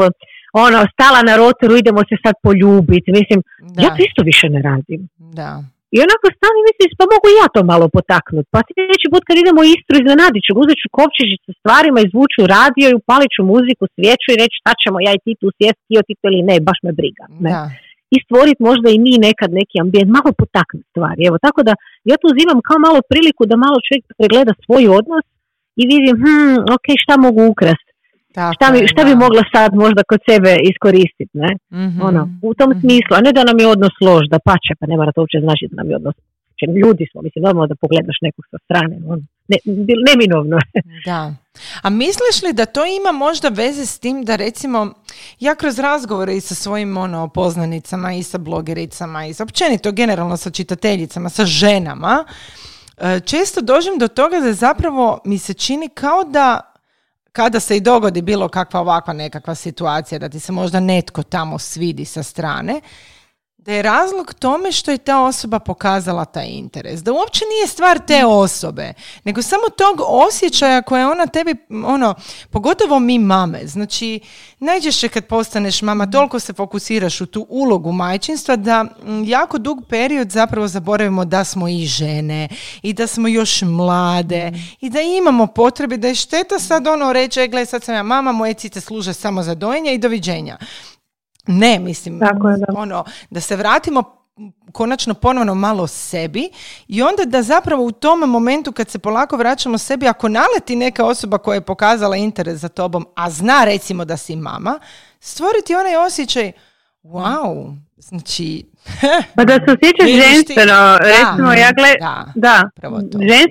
[0.66, 3.10] ono, stala na rotoru, idemo se sad poljubiti.
[3.20, 3.40] Mislim,
[3.84, 5.02] ja to isto više ne radim.
[5.40, 5.52] Da.
[5.96, 8.50] I onako stani misliš, pa mogu ja to malo potaknuti.
[8.54, 10.88] Pa sljedeći put kad idemo u Istru, iznenadit ću, uzet ću
[11.46, 15.24] sa stvarima, izvuću radio i upalit ću muziku, svijeću i reći šta ćemo ja i
[15.26, 17.24] ti tu sjesti, ti ti ili ne, baš me briga.
[17.46, 17.52] Ne?
[18.16, 21.22] I stvoriti možda i mi nekad neki ambijent, malo potaknuti stvari.
[21.30, 21.74] Evo, tako da
[22.10, 25.26] ja tu uzimam kao malo priliku da malo čovjek pregleda svoj odnos
[25.82, 27.88] i vidim, hm, ok, šta mogu ukrast
[28.56, 31.52] šta, bi, šta bi mogla sad možda kod sebe iskoristiti, ne?
[31.80, 34.74] mm Ono, u tom mm smislu, a ne da nam je odnos loš, da pače,
[34.80, 36.16] pa ne mora to uopće znači da nam je odnos
[36.68, 39.58] ljudi smo, mislim, normalno da pogledaš nekog sa strane, on, ne,
[40.08, 40.58] neminovno.
[41.06, 41.34] da.
[41.82, 44.94] A misliš li da to ima možda veze s tim da recimo,
[45.40, 50.38] ja kroz razgovore i sa svojim ono, poznanicama i sa blogericama i sa općenito generalno
[50.38, 52.26] sa čitateljicama, sa ženama,
[52.98, 56.71] e, često dođem do toga da zapravo mi se čini kao da
[57.32, 61.60] kada se i dogodi bilo kakva ovakva nekakva situacija da ti se možda netko tamo
[61.60, 62.82] svidi sa strane,
[63.66, 67.04] da je razlog tome što je ta osoba pokazala taj interes.
[67.04, 68.94] Da uopće nije stvar te osobe,
[69.24, 72.16] nego samo tog osjećaja koje ona tebi, ono,
[72.50, 73.68] pogotovo mi mame.
[73.68, 74.20] Znači,
[74.60, 78.86] najčešće kad postaneš mama, toliko se fokusiraš u tu ulogu majčinstva da
[79.26, 82.50] jako dug period zapravo zaboravimo da smo i žene
[82.82, 87.40] i da smo još mlade i da imamo potrebe da je šteta sad ono reći,
[87.40, 90.58] e, gle, sad sam ja mama, moje cice služe samo za dojenje i doviđenja.
[91.48, 92.66] Ne, mislim, Tako je, da.
[92.76, 94.04] ono, da se vratimo
[94.72, 96.50] konačno ponovno malo sebi
[96.88, 101.06] i onda da zapravo u tom momentu kad se polako vraćamo sebi, ako naleti neka
[101.06, 104.80] osoba koja je pokazala interes za tobom, a zna recimo da si mama,
[105.20, 106.52] stvoriti onaj osjećaj,
[107.04, 108.71] wow, znači
[109.36, 110.80] Pa da se osjećaš ženstveno,
[111.12, 112.56] recimo ja gledam, da,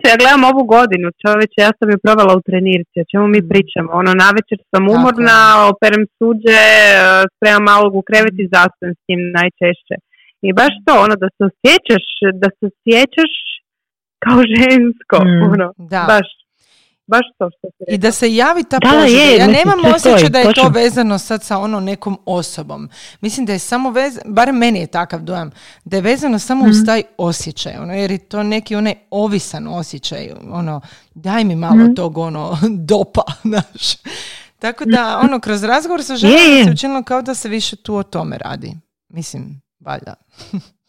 [0.05, 3.40] da ja gledam ovu godinu, čovječe, ja sam je probala u trenirci, o čemu mi
[3.43, 3.49] mm.
[3.51, 5.38] pričamo, ono, navečer sam umorna,
[5.73, 6.73] operem suđe, e,
[7.35, 9.95] spremam malog u krevet i zastavim s tim najčešće.
[10.47, 12.07] I baš to, ono, da se osjećaš,
[12.43, 13.33] da se osjećaš
[14.25, 15.43] kao žensko, mm.
[15.55, 16.03] ono, da.
[16.12, 16.29] baš
[17.11, 20.55] baš to što I da se javi ta da, Je, ja nemam osjećaj da je
[20.55, 22.88] to vezano sad sa ono nekom osobom.
[23.20, 25.51] Mislim da je samo vezano, barem meni je takav dojam,
[25.85, 26.87] da je vezano samo uz mhm.
[26.87, 30.81] taj osjećaj, ono, jer je to neki onaj ovisan osjećaj, ono,
[31.14, 31.94] daj mi malo mm.
[31.94, 32.59] tog ono
[32.90, 33.96] dopa, znaš.
[34.59, 38.03] Tako da, ono, kroz razgovor sa ženom se učinilo kao da se više tu o
[38.03, 38.77] tome radi.
[39.09, 40.14] Mislim, valjda.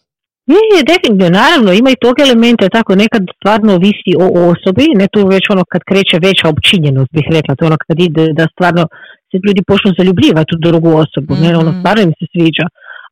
[0.54, 5.08] Je, je, definitivno, naravno, ima i tog elementa, tako nekad stvarno ovisi o osobi, ne
[5.14, 8.84] tu već ono kad kreće veća općinjenost, bih rekla, to ono kad ide da stvarno
[9.30, 11.80] se ljudi počnu zaljubljivati u drugu osobu, ne, ono mhm.
[11.80, 12.66] stvarno im se sviđa.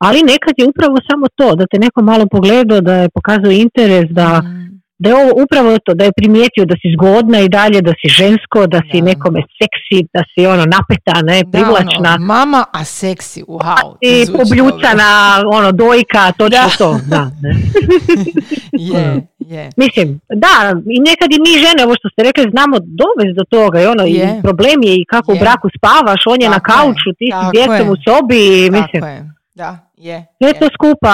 [0.05, 4.07] Ali nekad je upravo samo to, da te neko malo pogledao, da je pokazao interes,
[4.19, 4.68] da, mhm
[4.99, 8.07] da je ovo upravo to, da je primijetio da si zgodna i dalje, da si
[8.19, 12.11] žensko, da si nekome seksi, da si ono napeta, ne, privlačna.
[12.15, 13.87] Ono, mama, a seksi, wow.
[14.01, 15.09] I pobljucana,
[15.51, 16.77] ono, dojka, točno da.
[16.77, 17.31] to, da.
[17.41, 17.51] Ne.
[18.91, 19.69] je, je.
[19.77, 20.53] Mislim, da,
[20.95, 24.03] i nekad i mi žene, ovo što ste rekli, znamo dovesti do toga i ono,
[24.07, 25.35] i problem je i kako je.
[25.35, 29.03] u braku spavaš, on je na kauču, ti si djecom u sobi, mislim.
[29.03, 30.25] je, da, je.
[30.37, 31.13] Sve to skupa,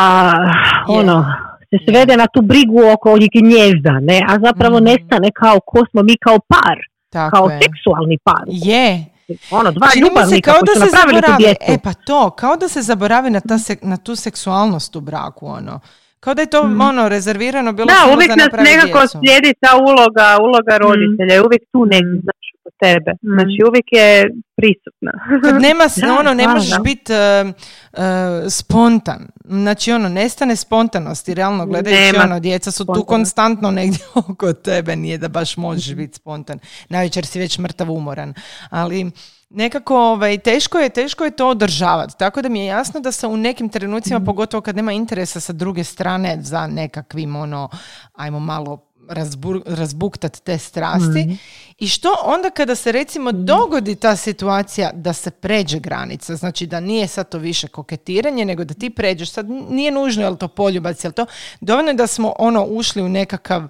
[0.88, 1.26] ono,
[1.70, 4.18] se svede na tu brigu oko gnjezda, ne?
[4.30, 4.84] a zapravo mm.
[4.84, 6.78] nestane kao ko smo mi kao par,
[7.10, 7.60] Tako kao je.
[7.62, 8.46] seksualni par.
[8.48, 9.06] Je,
[9.52, 13.40] ono, dva ljubavnika kao da se zaboravi, E pa to, kao da se zaboravi na,
[13.40, 15.80] ta na tu seksualnost u braku, ono.
[16.20, 16.82] Kao da je to mm.
[16.82, 19.18] ono rezervirano bilo da, uvijek nas nekako djecu.
[19.20, 20.84] slijedi ta uloga, uloga mhm.
[20.84, 21.46] roditelja, mm.
[21.46, 23.12] uvijek tu negdje, znaš, kod tebe.
[23.12, 23.34] Mm.
[23.36, 25.12] Znači uvijek je prisutna.
[25.44, 28.02] Kad nema, da, ono, ne možeš biti uh, uh,
[28.50, 29.28] spontan.
[29.46, 34.00] Znači ono, nestane spontanosti, realno gledajući ono, djeca su tu konstantno negdje
[34.30, 35.98] oko tebe, nije da baš možeš mhm.
[35.98, 36.60] biti spontan.
[36.90, 38.34] Največer si već mrtav umoran.
[38.70, 39.12] Ali
[39.50, 42.14] nekako ovaj, teško, je, teško je to održavati.
[42.20, 44.26] Tako da mi je jasno da se u nekim trenucima, mm.
[44.26, 47.70] pogotovo kad nema interesa sa druge strane za nekakvim ono,
[48.14, 51.26] ajmo malo razbu, razbuktati te strasti.
[51.28, 51.38] Mm.
[51.78, 53.46] I što onda kada se recimo mm.
[53.46, 58.64] dogodi ta situacija da se pređe granica, znači da nije sad to više koketiranje, nego
[58.64, 61.26] da ti pređeš, sad nije nužno je li to poljubac, je li to,
[61.62, 63.68] dovoljno je da smo ono ušli u nekakav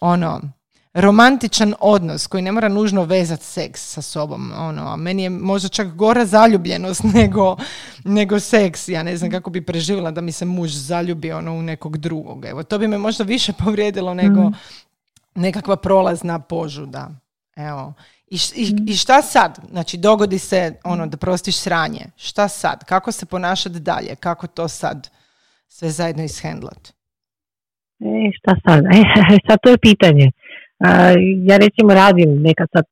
[0.00, 0.40] ono,
[0.94, 4.52] romantičan odnos koji ne mora nužno vezati seks sa sobom.
[4.56, 7.56] Ono, a meni je možda čak gora zaljubljenost nego,
[8.04, 8.88] nego seks.
[8.88, 12.44] Ja ne znam kako bi preživjela da mi se muž zaljubi ono, u nekog drugog.
[12.44, 14.54] Evo, to bi me možda više povrijedilo nego mm.
[15.34, 17.10] nekakva prolazna požuda.
[17.56, 17.94] Evo.
[18.26, 19.58] I, i, I šta sad?
[19.70, 22.06] Znači, dogodi se ono da prostiš sranje.
[22.16, 22.84] Šta sad?
[22.84, 24.16] Kako se ponašati dalje?
[24.16, 25.10] Kako to sad
[25.68, 26.88] sve zajedno ishendlat?
[28.00, 28.84] E, šta sad?
[29.34, 30.30] E, sad to je pitanje
[31.48, 32.84] ja recimo radim nekad sad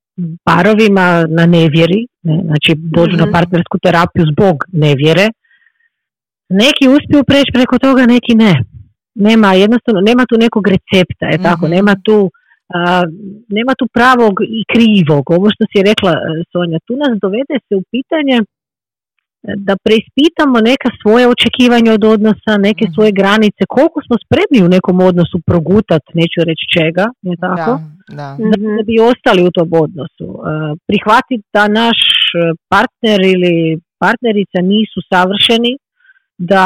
[0.45, 3.33] parovima na nevjeri, ne, znači dođu na mhm.
[3.33, 5.27] partnersku terapiju zbog nevjere,
[6.49, 8.55] neki uspiju preći preko toga, neki ne.
[9.15, 11.75] Nema jednostavno, nema tu nekog recepta, je tako, mhm.
[11.75, 12.31] nema tu
[13.59, 15.25] nema tu pravog i krivog.
[15.37, 16.19] Ovo što si rekla e,
[16.53, 18.37] Sonja, tu nas dovede se u pitanje
[19.69, 22.93] da preispitamo neka svoje očekivanja od odnosa, neke mhm.
[22.95, 27.73] svoje granice, koliko smo spremni u nekom odnosu progutat, neću reći čega, je tako?
[28.19, 28.57] Da, da.
[28.77, 30.27] da bi ostali u tom odnosu.
[30.35, 30.41] E,
[30.89, 31.99] prihvatiti da naš
[32.73, 33.55] partner ili
[34.03, 35.73] partnerica nisu savršeni,
[36.39, 36.65] da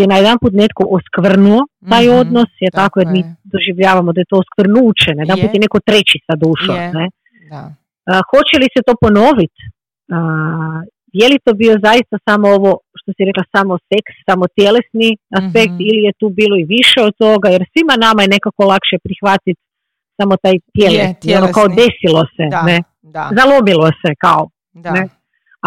[0.00, 4.20] je na jedan put netko oskvrnuo taj mm odnos, je tako, jer mi doživljavamo da
[4.20, 6.76] je to oskvrnuće, na jedan put je neko treći sa dušom.
[6.98, 7.06] Ne?
[7.50, 7.62] Da.
[8.30, 9.62] hoće li se to ponoviti?
[11.12, 15.74] Je li to bio zaista samo ovo, što si rekla, samo seks, samo tjelesni aspekt
[15.78, 18.96] mm ili je tu bilo i više od toga, jer svima nama je nekako lakše
[19.06, 19.60] prihvatiti
[20.18, 22.78] samo taj tjelesni, ono kao desilo se, da, ne?
[23.02, 23.24] Da.
[23.38, 24.42] zalobilo se kao.
[24.84, 24.90] Da.
[24.96, 25.02] Ne?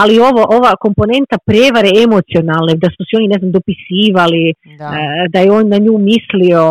[0.02, 4.44] Ali ovo, ova komponenta prevare emocionalne, da su se oni ne znam dopisivali,
[4.80, 4.88] da.
[5.00, 5.02] E,
[5.34, 6.62] da je on na nju mislio,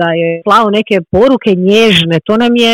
[0.00, 2.72] da je slao neke poruke nježne, to nam je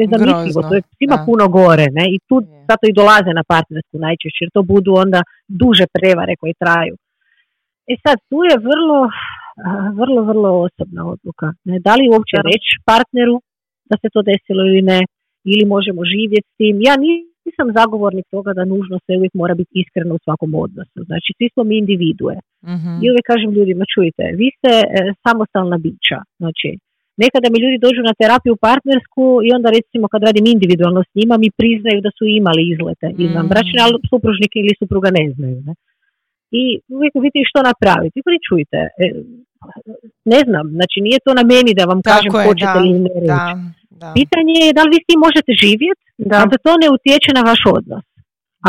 [0.00, 2.04] nezamislivo, to je svima puno gore, ne?
[2.14, 2.36] I tu
[2.70, 5.20] zato i dolaze na partnersku najčešće, jer to budu onda
[5.60, 6.94] duže prevare koje traju.
[7.92, 9.00] E sad, tu je vrlo,
[10.00, 11.46] vrlo, vrlo osobna odluka.
[11.68, 11.74] Ne?
[11.86, 13.36] Da li uopće reći partneru
[13.90, 15.00] da se to desilo ili ne,
[15.52, 16.76] ili možemo živjeti s tim.
[16.88, 17.31] Ja nisam
[17.78, 20.98] zagovornik toga da nužno se uvijek mora biti iskreno u svakom odnosu.
[21.08, 22.34] Znači, svi smo mi individue.
[22.70, 24.82] mm I uvijek kažem ljudima, čujte, vi ste e,
[25.24, 26.18] samostalna bića.
[26.40, 26.68] Znači,
[27.24, 31.34] nekada mi ljudi dođu na terapiju partnersku i onda recimo kad radim individualno s njima
[31.42, 35.58] mi priznaju da su imali izlete mm izvan bračne, ali supružnike ili supruga ne znaju.
[35.66, 35.74] Ne?
[36.60, 36.62] I
[36.96, 38.16] uvijek vidite što napraviti.
[38.18, 39.06] I čujte, e,
[40.34, 43.81] ne znam, znači nije to na meni da vam kažem hoćete ili ne reći.
[44.18, 46.36] Pitanje je da li vi s tim možete živjeti, da.
[46.44, 48.04] onda to ne utječe na vaš odnos.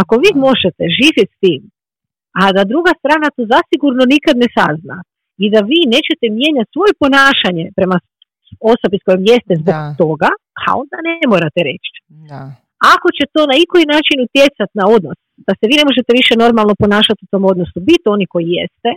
[0.02, 1.62] Ako vi možete živjeti s tim,
[2.42, 4.98] a da druga strana to zasigurno nikad ne sazna
[5.44, 7.98] i da vi nećete mijenjati svoje ponašanje prema
[8.74, 10.30] osobi s kojom jeste zbog toga,
[10.66, 11.94] a onda ne morate reći.
[12.32, 12.42] Da.
[12.96, 15.18] Ako će to na ikoji način utjecati na odnos,
[15.48, 18.92] da se vi ne možete više normalno ponašati u tom odnosu, biti oni koji jeste,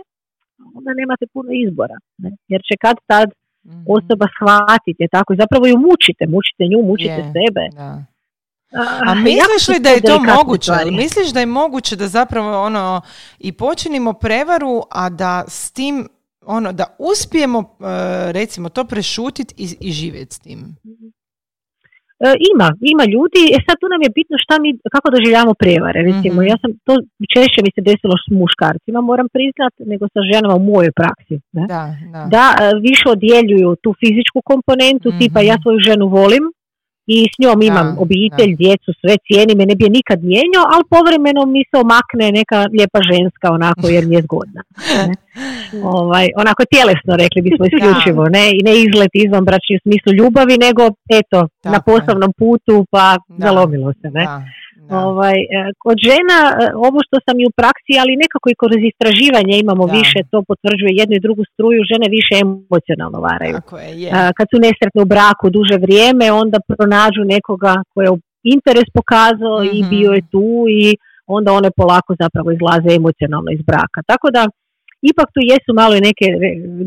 [0.77, 1.97] onda nemate puno izbora.
[2.23, 2.29] Ne?
[2.51, 3.27] Jer će kad tad
[3.67, 7.63] mm osoba shvatite tako i zapravo ju mučite, mučite nju, mučite sebe.
[7.75, 8.03] Da.
[9.07, 10.71] A misliš li da je to moguće?
[10.91, 13.01] Misliš da je moguće da zapravo ono
[13.39, 16.09] i počinimo prevaru, a da s tim
[16.45, 17.85] ono da uspijemo uh,
[18.31, 20.75] recimo to prešutiti i, i živjeti s tim?
[22.25, 25.99] E, ima, ima ljudi, e sad tu nam je bitno šta mi, kako doživljavamo prevare,
[26.09, 26.49] recimo, mhm.
[26.51, 26.93] ja sam, to
[27.33, 31.63] češće mi se desilo s muškarcima, moram priznat, nego sa ženama u mojoj praksi, ne?
[31.73, 32.21] Da, da.
[32.35, 35.61] da e, više odjeljuju tu fizičku komponentu, tipa ja mhm.
[35.63, 36.43] svoju ženu volim,
[37.15, 40.83] i s njom imam obitelj, djecu, sve cijeni, me ne bi je nikad mijenjao, ali
[40.95, 44.61] povremeno mi se omakne neka lijepa ženska onako jer mi je zgodna.
[45.97, 50.55] ovaj, onako tjelesno rekli bismo isključivo, ne, I ne izlet izvan bračni u smislu ljubavi,
[50.67, 50.83] nego
[51.19, 51.39] eto,
[51.73, 53.05] na poslovnom putu pa
[53.43, 54.07] zalomilo se.
[54.17, 54.25] Ne?
[55.07, 55.45] Ovaj, e,
[55.83, 56.55] kod žena, e,
[56.87, 60.91] ovo što sam i u praksi, ali nekako i kroz istraživanje imamo više, to potvrđuje
[61.01, 63.57] jednu i drugu struju, žene više emocionalno varaju.
[64.01, 68.13] je, e, Kad su nesretne u braku duže vrijeme, onda pronađu nekoga koji je
[68.55, 69.89] interes pokazao i mhm.
[69.93, 70.47] bio je tu
[70.81, 70.83] i
[71.35, 73.99] onda one polako zapravo izlaze emocionalno iz braka.
[74.11, 74.43] Tako da
[75.11, 76.27] ipak tu jesu malo i neke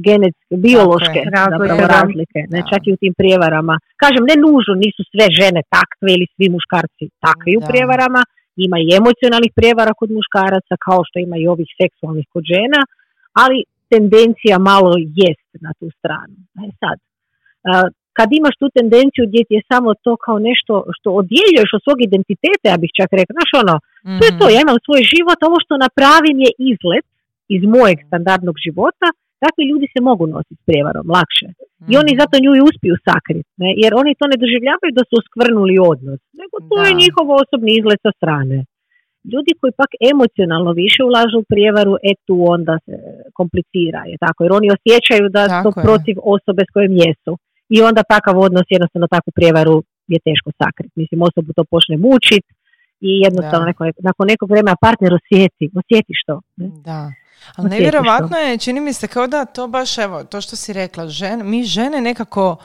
[0.06, 1.20] genetske, biološke
[1.52, 3.74] zapravo razlike, ne, čak i u tim prijevarama.
[4.02, 8.22] Kažem, ne nužno, nisu sve žene takve ili svi muškarci takvi u prijevarama,
[8.66, 12.80] ima i emocionalnih prijevara kod muškaraca, kao što ima i ovih seksualnih kod žena,
[13.42, 13.58] ali
[13.92, 14.92] tendencija malo
[15.22, 16.36] jest na tu stranu.
[16.64, 16.96] E sad,
[18.18, 21.98] kad imaš tu tendenciju gdje ti je samo to kao nešto što odjeljuješ od svog
[22.08, 23.74] identiteta, ja bih čak rekla, znaš ono,
[24.18, 24.54] to je to, mhm.
[24.54, 27.06] ja imam svoj život, ovo što napravim je izlet,
[27.56, 29.08] iz mojeg standardnog života,
[29.44, 31.48] takvi ljudi se mogu nositi s prijevarom lakše.
[31.90, 32.20] I oni mhm.
[32.20, 33.70] zato nju i uspiju sakriti, ne?
[33.82, 38.00] jer oni to ne doživljavaju da su oskvrnuli odnos, nego to je njihov osobni izgled
[38.06, 38.58] sa strane.
[39.32, 42.94] Ljudi koji pak emocionalno više ulažu u prijevaru, e tu onda se
[43.38, 47.32] komplicira, je tako, jer oni osjećaju da su protiv osobe s kojim jesu.
[47.74, 49.76] I onda takav odnos, jednostavno takvu prijevaru
[50.12, 50.94] je teško sakriti.
[51.00, 52.50] Mislim, osobu to počne mučiti
[53.08, 56.34] i jednostavno neko, nakon nekog vremena partner osjeti, osjeti što.
[56.60, 56.66] Ne?
[56.88, 57.00] Da.
[57.56, 61.08] Ali nevjerovatno je, čini mi se kao da to baš, evo, to što si rekla,
[61.08, 62.56] žen, mi žene nekako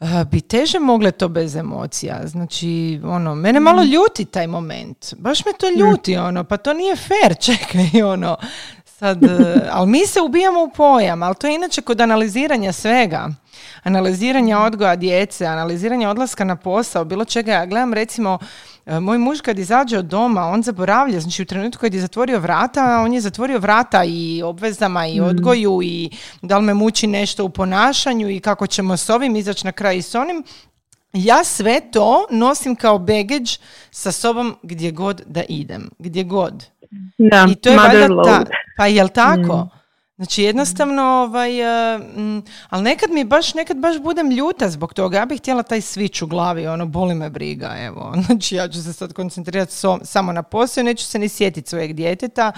[0.00, 2.20] uh, bi teže mogle to bez emocija.
[2.24, 3.86] Znači, ono, mene malo mm.
[3.86, 5.14] ljuti taj moment.
[5.18, 6.20] Baš me to ljuti, mm.
[6.20, 8.36] ono, pa to nije fair, čekaj, ono.
[8.98, 9.30] Sad, uh,
[9.70, 13.28] ali mi se ubijamo u pojam, ali to je inače kod analiziranja svega.
[13.82, 17.52] Analiziranje odgoja djece, analiziranje odlaska na posao, bilo čega.
[17.52, 18.38] Ja gledam recimo,
[18.86, 22.38] e, moj muž kad izađe od doma, on zaboravlja, znači u trenutku kad je zatvorio
[22.38, 25.24] vrata, on je zatvorio vrata i obvezama i mm.
[25.24, 26.10] odgoju i
[26.42, 29.96] da li me muči nešto u ponašanju i kako ćemo s ovim izaći na kraj
[29.96, 30.44] i s onim.
[31.12, 33.50] Ja sve to nosim kao baggage
[33.90, 36.64] sa sobom gdje god da idem, gdje god.
[37.18, 38.44] Da, I to je valjda ta,
[38.76, 39.56] pa jel tako?
[39.56, 39.76] Mm.
[40.16, 45.18] Znači jednostavno, ovaj, uh, ali nekad mi baš, nekad baš budem ljuta zbog toga.
[45.18, 48.14] Ja bih htjela taj switch u glavi, ono, boli me briga, evo.
[48.26, 49.72] Znači ja ću se sad koncentrirati
[50.02, 52.52] samo na posao neću se ni sjetiti svojeg djeteta,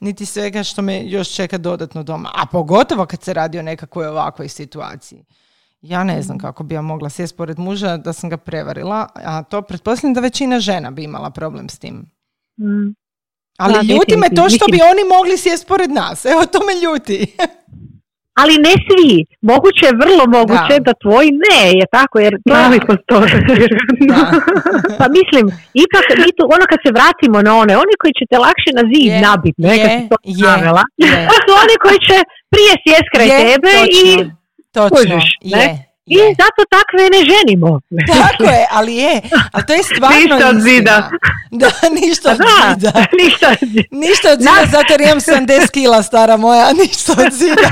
[0.00, 2.30] niti svega što me još čeka dodatno doma.
[2.34, 5.24] A pogotovo kad se radi o nekakvoj ovakvoj situaciji.
[5.82, 9.42] Ja ne znam kako bi ja mogla sjesti pored muža da sam ga prevarila, a
[9.42, 12.10] to pretpostavljam da većina žena bi imala problem s tim.
[12.60, 13.01] Mm.
[13.58, 16.24] Ali da, ljuti me to što bi oni mogli sjesti pored nas.
[16.32, 17.18] Evo, to me ljuti.
[18.40, 19.10] Ali ne svi.
[19.50, 22.54] Moguće je vrlo moguće da, da tvoji ne je tako, jer to...
[25.00, 25.44] pa mislim,
[25.84, 28.84] ipak mi tu, ono kad se vratimo na one, oni koji će te lakše na
[28.90, 30.16] zid je, nabit, ne, je, kad to
[31.02, 31.28] je, je.
[31.30, 32.16] to su oni koji će
[32.52, 34.04] prije sjest kraj tebe i
[34.76, 35.16] točno,
[35.54, 35.64] ne?
[35.64, 35.91] je.
[36.06, 37.80] I zato takve ne ženimo.
[38.06, 39.20] Tako je, ali je.
[39.52, 41.10] Ali to je stvarno Ništa od zida.
[41.50, 43.06] Da, ništa od zida.
[43.22, 43.88] Ništa od zida.
[43.90, 46.72] Ništa od zida, zato jer imam 70 kila stara moja.
[46.72, 47.70] Ništa od zida.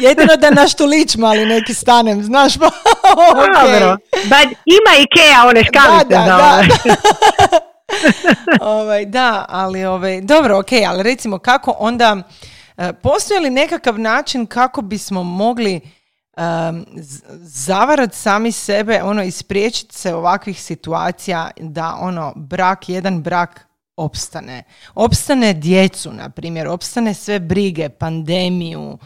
[0.00, 2.70] Jedino da naš tulić mali neki stanem, znaš pa.
[3.16, 3.62] okay.
[3.62, 3.96] Dobro.
[4.24, 6.04] Ba, ima Ikea one škalice.
[6.04, 6.62] Da, da,
[7.48, 7.60] da.
[8.60, 12.16] ovaj, da, ali ovaj, dobro, ok, ali recimo kako onda,
[12.76, 15.80] uh, postoji li nekakav način kako bismo mogli
[16.36, 16.84] um,
[17.42, 23.66] zavarat sami sebe, ono, ispriječiti se ovakvih situacija da, ono, brak, jedan brak
[23.96, 24.62] opstane.
[24.94, 28.98] Opstane djecu, na primjer, opstane sve brige, pandemiju,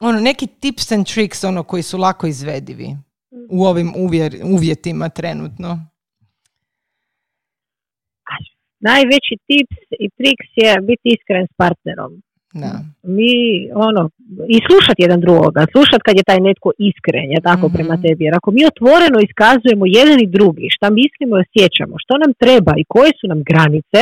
[0.00, 2.96] ono, neki tips and tricks, ono, koji su lako izvedivi
[3.50, 3.92] u ovim
[4.44, 5.86] uvjetima trenutno.
[8.80, 12.22] Najveći tips i triks je biti iskren s partnerom.
[12.52, 12.72] Da.
[13.02, 13.32] Mi,
[13.88, 14.02] ono,
[14.54, 18.24] i slušati jedan drugoga, slušati kad je taj netko iskren, je tako mm prema tebi.
[18.24, 22.72] Jer ako mi otvoreno iskazujemo jedan i drugi, šta mislimo i osjećamo, što nam treba
[22.78, 24.00] i koje su nam granice,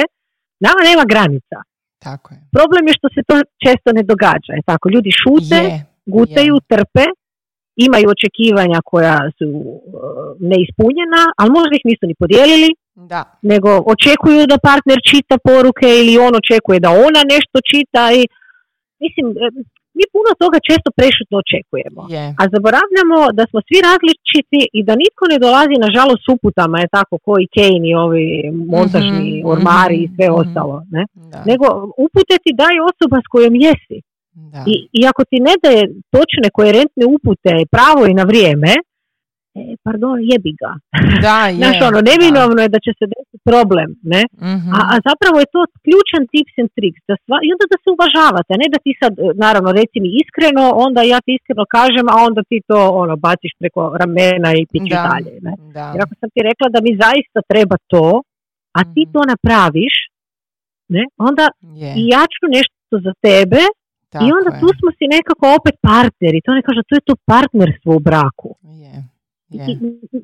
[0.67, 1.59] nama nema granica.
[2.07, 2.41] Tako je.
[2.57, 4.53] Problem je što se to često ne događa.
[4.59, 5.75] Je tako, ljudi šute, je,
[6.15, 7.07] gutaju, trpe,
[7.87, 9.73] imaju očekivanja koja su uh,
[10.51, 12.71] neispunjena, ali možda ih nisu ni podijelili,
[13.13, 13.23] da.
[13.53, 18.23] nego očekuju da partner čita poruke ili on očekuje da ona nešto čita i
[19.05, 19.47] mislim, e,
[19.99, 22.03] mi puno toga često prešutno očekujemo.
[22.41, 26.95] A zaboravljamo da smo svi različiti i da nitko ne dolazi nažalost s uputama, je
[26.99, 28.27] tako, koji Kane i ovi
[28.75, 30.77] montažni mm ormari i sve mm ostalo.
[30.95, 31.03] Ne?
[31.51, 31.67] Nego
[32.05, 33.99] upute ti daje osoba s kojom jesi.
[34.53, 34.63] Da.
[34.73, 35.83] I, I ako ti ne daje
[36.15, 38.73] točne, koherentne upute pravo i na vrijeme,
[39.59, 40.73] e, pardon, jebi ga.
[41.27, 41.57] Da, je.
[41.61, 44.23] Znaš, ono, neminovno je da će se desiti problem, ne?
[44.53, 44.69] Mhm.
[44.77, 47.89] A, a, zapravo je to ključan tips and tricks, da sva, i onda da se
[47.97, 49.13] uvažavate, ne da ti sad,
[49.45, 53.53] naravno, reci mi iskreno, onda ja ti iskreno kažem, a onda ti to, ono, baciš
[53.61, 55.55] preko ramena i piću dalje, ne?
[55.77, 55.87] Da.
[55.93, 58.07] Jer ako sam ti rekla da mi zaista treba to,
[58.79, 59.13] a ti mhm.
[59.15, 59.97] to napraviš,
[60.95, 61.03] ne?
[61.29, 61.45] Onda
[61.81, 61.95] yeah.
[62.01, 63.63] i ja ću nešto za tebe,
[64.27, 67.91] i onda tu smo si nekako opet partneri, to ne kaže, to je to partnerstvo
[67.99, 68.51] u braku.
[69.51, 69.79] Yeah.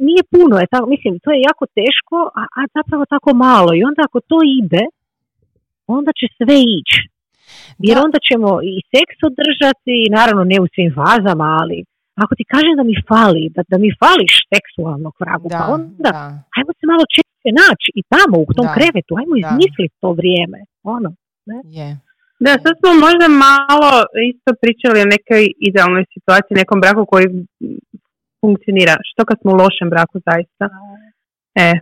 [0.08, 3.70] Nije puno, je tako, mislim, to je jako teško, a, a zapravo tako malo.
[3.74, 4.84] I onda ako to ide,
[5.96, 7.00] onda će sve ići.
[7.86, 11.78] Jer onda ćemo i seks održati, i naravno ne u svim fazama, ali
[12.22, 16.10] ako ti kažem da mi fali, da, da mi fališ seksualnog vragu, pa onda
[16.56, 20.58] ajmo se malo češće naći i tamo u tom krevetu, ajmo izmisliti to vrijeme.
[20.96, 21.10] Ono,
[21.50, 21.58] ne?
[22.44, 23.90] Da, sad smo možda malo
[24.32, 27.26] isto pričali o nekoj idealnoj situaciji, nekom braku koji
[28.40, 28.94] funkcionira.
[29.10, 30.64] Što kad smo u lošem braku zaista?
[31.54, 31.72] E.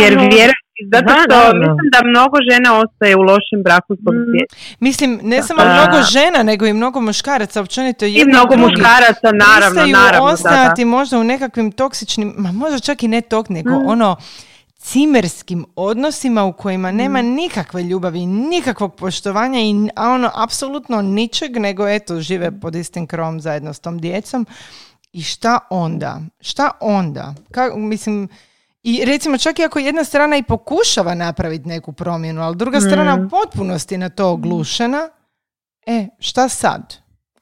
[0.00, 4.44] Jer vjerujem, zato što mislim da mnogo žena ostaje u lošem braku zbog mm.
[4.80, 8.62] Mislim, ne samo mnogo žena, nego i mnogo muškaraca, općenito I mnogo drugi.
[8.62, 10.28] muškaraca, naravno, naravno.
[10.28, 13.86] ostajati možda u nekakvim toksičnim, ma možda čak i ne tog, nego mm.
[13.86, 14.16] ono,
[14.78, 17.26] cimerskim odnosima u kojima nema mm.
[17.26, 23.72] nikakve ljubavi, nikakvog poštovanja i ono apsolutno ničeg, nego eto žive pod istim krom zajedno
[23.72, 24.46] s tom djecom.
[25.16, 26.20] I šta onda?
[26.40, 27.34] Šta onda?
[27.50, 28.28] Ka, mislim,
[28.82, 33.16] i recimo čak i ako jedna strana i pokušava napraviti neku promjenu, ali druga strana
[33.16, 33.26] mm.
[33.26, 35.02] u potpunosti na to oglušena,
[35.86, 36.82] e, šta sad?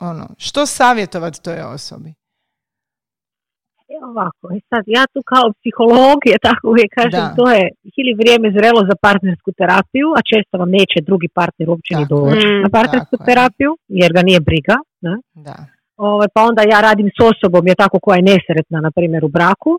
[0.00, 2.10] Ono, što savjetovati toj osobi?
[3.88, 7.64] E ovako, e sad ja tu kao psiholog je tako uvijek kažem, to je
[8.00, 12.46] ili vrijeme zrelo za partnersku terapiju, a često vam neće drugi partner uopće ni doći
[12.46, 14.76] mm, na partnersku terapiju, jer ga nije briga.
[15.00, 15.14] Ne?
[15.48, 15.73] Da.
[16.12, 19.30] Ovaj, pa onda ja radim s osobom, je tako koja je nesretna, na primjer, u
[19.36, 19.72] braku,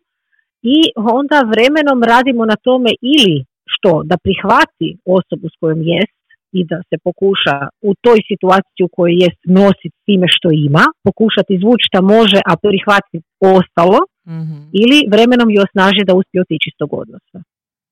[0.75, 0.79] i
[1.17, 3.37] onda vremenom radimo na tome ili
[3.73, 6.15] što, da prihvati osobu s kojom jest
[6.57, 7.57] i da se pokuša
[7.89, 12.53] u toj situaciji u kojoj jest nositi time što ima, pokušati izvući šta može, a
[12.65, 13.17] prihvatiti
[13.57, 13.99] ostalo,
[14.33, 17.39] mm ili vremenom ju osnaži da uspije otići iz tog odnosa.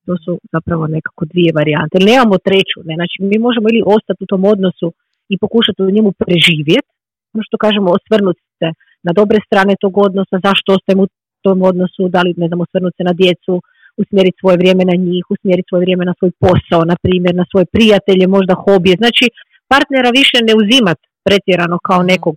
[0.06, 1.96] To su zapravo nekako dvije varijante.
[2.10, 2.94] Nemamo treću, ne?
[3.00, 4.88] znači mi možemo ili ostati u tom odnosu
[5.34, 6.93] i pokušati u njemu preživjeti,
[7.34, 8.68] ono što kažemo osvrnuti se
[9.08, 11.12] na dobre strane tog odnosa, zašto ostajemo u
[11.46, 13.54] tom odnosu, da li ne znam, osvrnuti se na djecu,
[14.02, 17.66] usmjeriti svoje vrijeme na njih, usmjeriti svoje vrijeme na svoj posao, na primjer, na svoje
[17.76, 18.96] prijatelje, možda hobije.
[19.04, 19.26] Znači,
[19.72, 22.10] partnera više ne uzimat pretjerano kao mhm.
[22.14, 22.36] nekog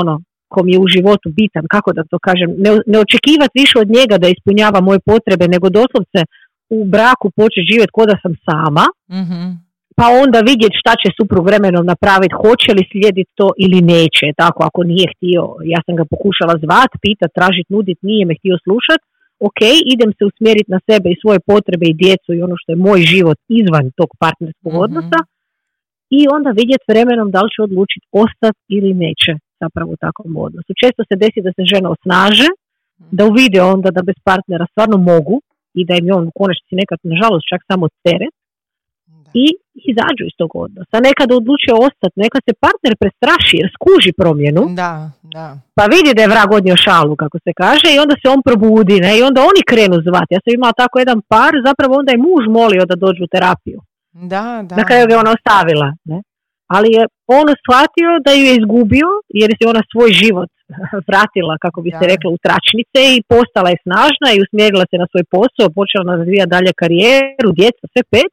[0.00, 0.14] ono
[0.54, 4.16] kom je u životu bitan, kako da to kažem, ne, ne očekivati više od njega
[4.22, 6.20] da ispunjava moje potrebe, nego doslovce
[6.78, 8.84] u braku početi živjeti kod da sam sama,
[9.18, 14.26] mm pa onda vidjeti šta će suprug vremenom napraviti, hoće li slijediti to ili neće,
[14.42, 15.42] tako ako nije htio,
[15.74, 19.00] ja sam ga pokušala zvat, pitat, tražit, nudit, nije me htio slušat,
[19.48, 19.60] ok,
[19.94, 23.00] idem se usmjeriti na sebe i svoje potrebe i djecu i ono što je moj
[23.12, 25.20] život izvan tog partnerskog mm odnosa.
[26.18, 29.32] I onda vidjeti vremenom da li će odlučiti ostati ili neće
[29.62, 30.70] zapravo u takvom odnosu.
[30.82, 32.48] Često se desi da se žene osnaže,
[33.16, 35.36] da uvide onda da bez partnera stvarno mogu
[35.78, 38.34] i da im je on u konačnici nekad, nažalost, čak samo teret,
[39.44, 39.46] i
[39.90, 40.96] izađu iz tog odnosa.
[41.08, 44.62] Nekada odluče ostati, neka se partner prestraši jer skuži promjenu.
[44.82, 44.92] Da,
[45.36, 45.46] da.
[45.76, 48.96] Pa vidi da je vrag odnio šalu, kako se kaže, i onda se on probudi,
[49.06, 49.12] ne?
[49.18, 50.34] i onda oni krenu zvati.
[50.34, 53.78] Ja sam imala tako jedan par, zapravo onda je muž molio da dođu u terapiju.
[54.32, 54.74] Da, da.
[54.78, 55.88] Na kraju ga ona ostavila.
[56.10, 56.18] Ne?
[56.74, 57.02] Ali je
[57.38, 59.08] on shvatio da ju je izgubio,
[59.40, 60.50] jer se ona svoj život
[61.08, 65.06] vratila, kako bi se reklo, u tračnice i postala je snažna i usmjerila se na
[65.12, 68.32] svoj posao, počela razvijati dalje karijeru, djeca, sve pet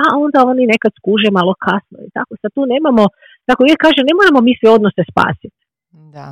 [0.00, 2.32] a onda oni nekad skuže malo kasno i tako.
[2.40, 3.04] Sad tu nemamo,
[3.48, 5.56] tako ja kažem, ne moramo mi sve odnose spasiti.
[6.16, 6.26] Da.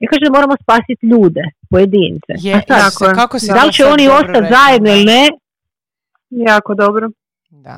[0.00, 2.32] Ja kažem moramo spasiti ljude, pojedince.
[2.48, 5.22] Je, tako, kako si da li će oni ostati zajedno ili ne?
[6.30, 7.06] Jako dobro.
[7.50, 7.76] Da.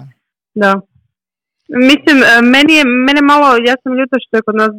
[0.55, 0.81] Da.
[1.69, 4.71] Mislim, e, meni je, mene malo, ja sam ljuta što je kod nas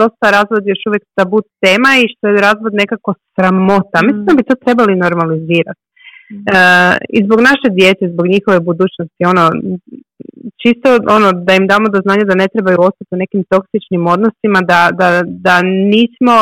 [0.00, 3.98] dosta razvod još uvijek tabu tema i što je razvod nekako sramota.
[4.06, 5.80] Mislim da bi to trebali normalizirati.
[6.30, 9.44] Uh, I zbog naše djece, zbog njihove budućnosti, ono,
[10.62, 14.58] čisto ono, da im damo do znanja da ne trebaju ostati u nekim toksičnim odnosima,
[14.70, 15.08] da, da,
[15.46, 15.54] da
[15.92, 16.36] nismo,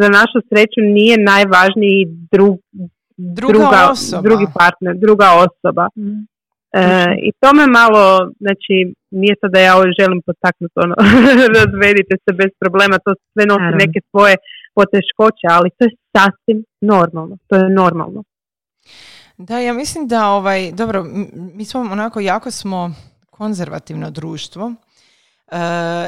[0.00, 2.00] za našu sreću nije najvažniji
[2.32, 2.56] drug,
[3.16, 4.22] druga, osoba.
[4.28, 5.86] drugi partner, druga osoba.
[5.96, 6.20] Mm.
[6.80, 8.02] Uh, I to me malo,
[8.44, 8.74] znači,
[9.10, 10.94] nije to da ja ovo želim potaknuti, ono,
[11.58, 14.34] razvedite se bez problema, to sve nosi neke svoje
[14.78, 18.20] poteškoće, ali to je sasvim normalno, to je normalno.
[19.38, 22.94] Da, ja mislim da ovaj, dobro, mi smo onako jako smo
[23.30, 24.72] konzervativno društvo
[25.46, 25.56] e,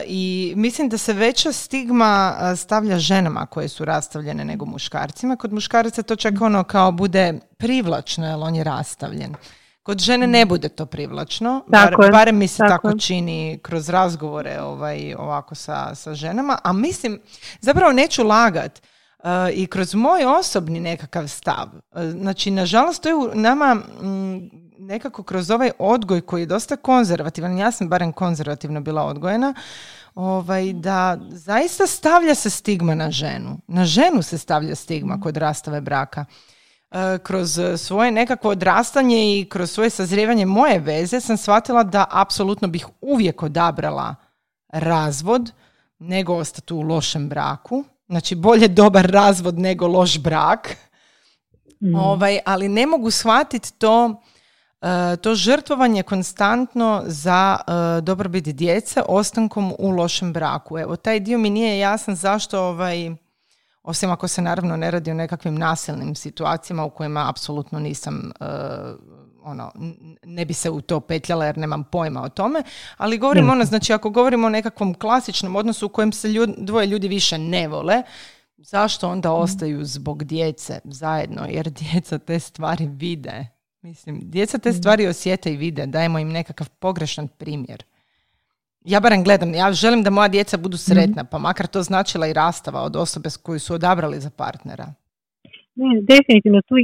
[0.07, 5.37] i mislim da se veća stigma stavlja ženama koje su rastavljene nego muškarcima.
[5.37, 9.35] Kod muškaraca to čak ono kao bude privlačno jer on je rastavljen.
[9.83, 14.61] Kod žene ne bude to privlačno, bar, barem mi se tako, tako čini kroz razgovore
[14.61, 17.21] ovaj, ovako sa, sa ženama, a mislim,
[17.61, 18.83] zapravo neću lagat,
[19.55, 21.69] i kroz moj osobni nekakav stav.
[21.95, 23.77] E, znači, nažalost, to je u nama
[24.79, 29.55] nekako kroz ovaj odgoj koji je dosta konzervativan, ja sam barem konzervativno bila odgojena,
[30.15, 33.59] ovaj, da zaista stavlja se stigma na ženu.
[33.67, 36.25] Na ženu se stavlja stigma kod rastave braka.
[36.91, 42.69] E, kroz svoje nekakvo odrastanje i kroz svoje sazrijevanje moje veze sam shvatila da apsolutno
[42.69, 44.15] bih uvijek odabrala
[44.69, 45.53] razvod
[45.99, 50.77] nego ostati u lošem braku Znači bolje dobar razvod nego loš brak.
[51.81, 51.95] Mm.
[51.95, 54.23] Ovaj, ali ne mogu shvatiti to
[54.83, 60.79] e, to žrtvovanje konstantno za uh, dobrobit djece ostankom u lošem braku.
[60.79, 63.11] Evo, taj dio mi nije jasan zašto ovaj,
[63.83, 68.45] osim ako se naravno ne radi o nekakvim nasilnim situacijama u kojima apsolutno nisam e,
[69.49, 69.73] ono,
[70.23, 72.63] ne bi se u to petljala jer nemam pojma o tome,
[72.97, 77.09] ali govorim ono, znači ako govorimo o nekakvom klasičnom odnosu u kojem se dvoje ljudi
[77.09, 78.03] više ne vole,
[78.57, 81.47] zašto onda ostaju zbog djece zajedno?
[81.49, 83.47] Jer djeca te stvari vide.
[83.83, 87.85] Mislim, djeca te stvari osjete i vide, dajemo im nekakav pogrešan primjer.
[88.85, 92.33] Ja barem gledam, ja želim da moja djeca budu sretna, pa makar to značila i
[92.33, 94.95] rastava od osobe koju su odabrali za partnera.
[95.83, 96.75] Ne, definitivno, tu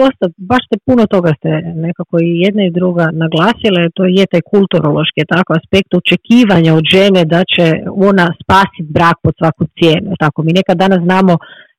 [0.00, 1.50] dosta, baš ste puno toga ste
[1.86, 7.20] nekako i jedna i druga naglasile, to je taj kulturološki tako aspekt očekivanja od žene
[7.34, 7.66] da će
[8.08, 10.10] ona spasiti brak pod svaku cijenu.
[10.22, 11.34] Tako, mi nekad danas znamo,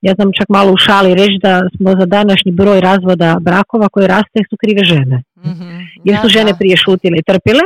[0.07, 4.07] ja znam čak malo u šali reći da smo za današnji broj razvoda brakova koje
[4.15, 5.17] raste su krive žene.
[5.47, 5.75] Mm-hmm.
[6.07, 7.63] Jer su žene prije šutile i trpile,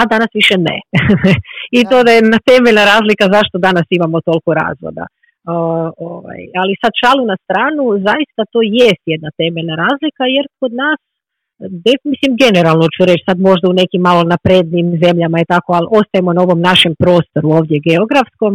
[0.00, 0.76] a danas više ne.
[1.78, 5.04] I to da je na temeljna razlika zašto danas imamo toliko razvoda
[6.10, 10.98] ovaj, ali sad šalu na stranu, zaista to jest jedna temeljna razlika jer kod nas
[12.12, 16.32] mislim generalno ću reći sad možda u nekim malo naprednim zemljama je tako, ali ostajemo
[16.32, 18.52] na ovom našem prostoru ovdje geografskom,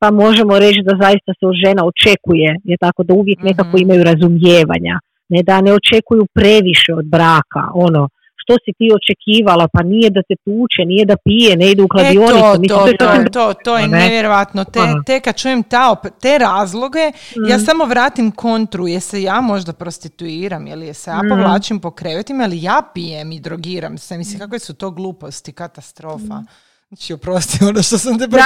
[0.00, 3.82] pa možemo reći da zaista se od žena očekuje, je tako da uvijek nekako mhm.
[3.84, 4.94] imaju razumijevanja,
[5.34, 8.02] ne da ne očekuju previše od braka, ono,
[8.42, 11.88] što si ti očekivala, pa nije da se tuče, nije da pije, ne ide u
[11.88, 12.62] kladionicu.
[12.64, 14.64] E, to, to, to, to, to, je nevjerojatno.
[14.64, 17.04] Te, te kad čujem ta, te razloge,
[17.48, 17.60] ja mm.
[17.60, 21.28] samo vratim kontru, je se ja možda prostituiram, ili je se ja mm.
[21.28, 24.18] povlačim po krevetima, ili ja pijem i drogiram se.
[24.18, 26.34] Mislim, kakve su to gluposti, katastrofa.
[26.40, 26.46] Mm.
[26.88, 28.38] Znači, oprosti ono što sam te Da,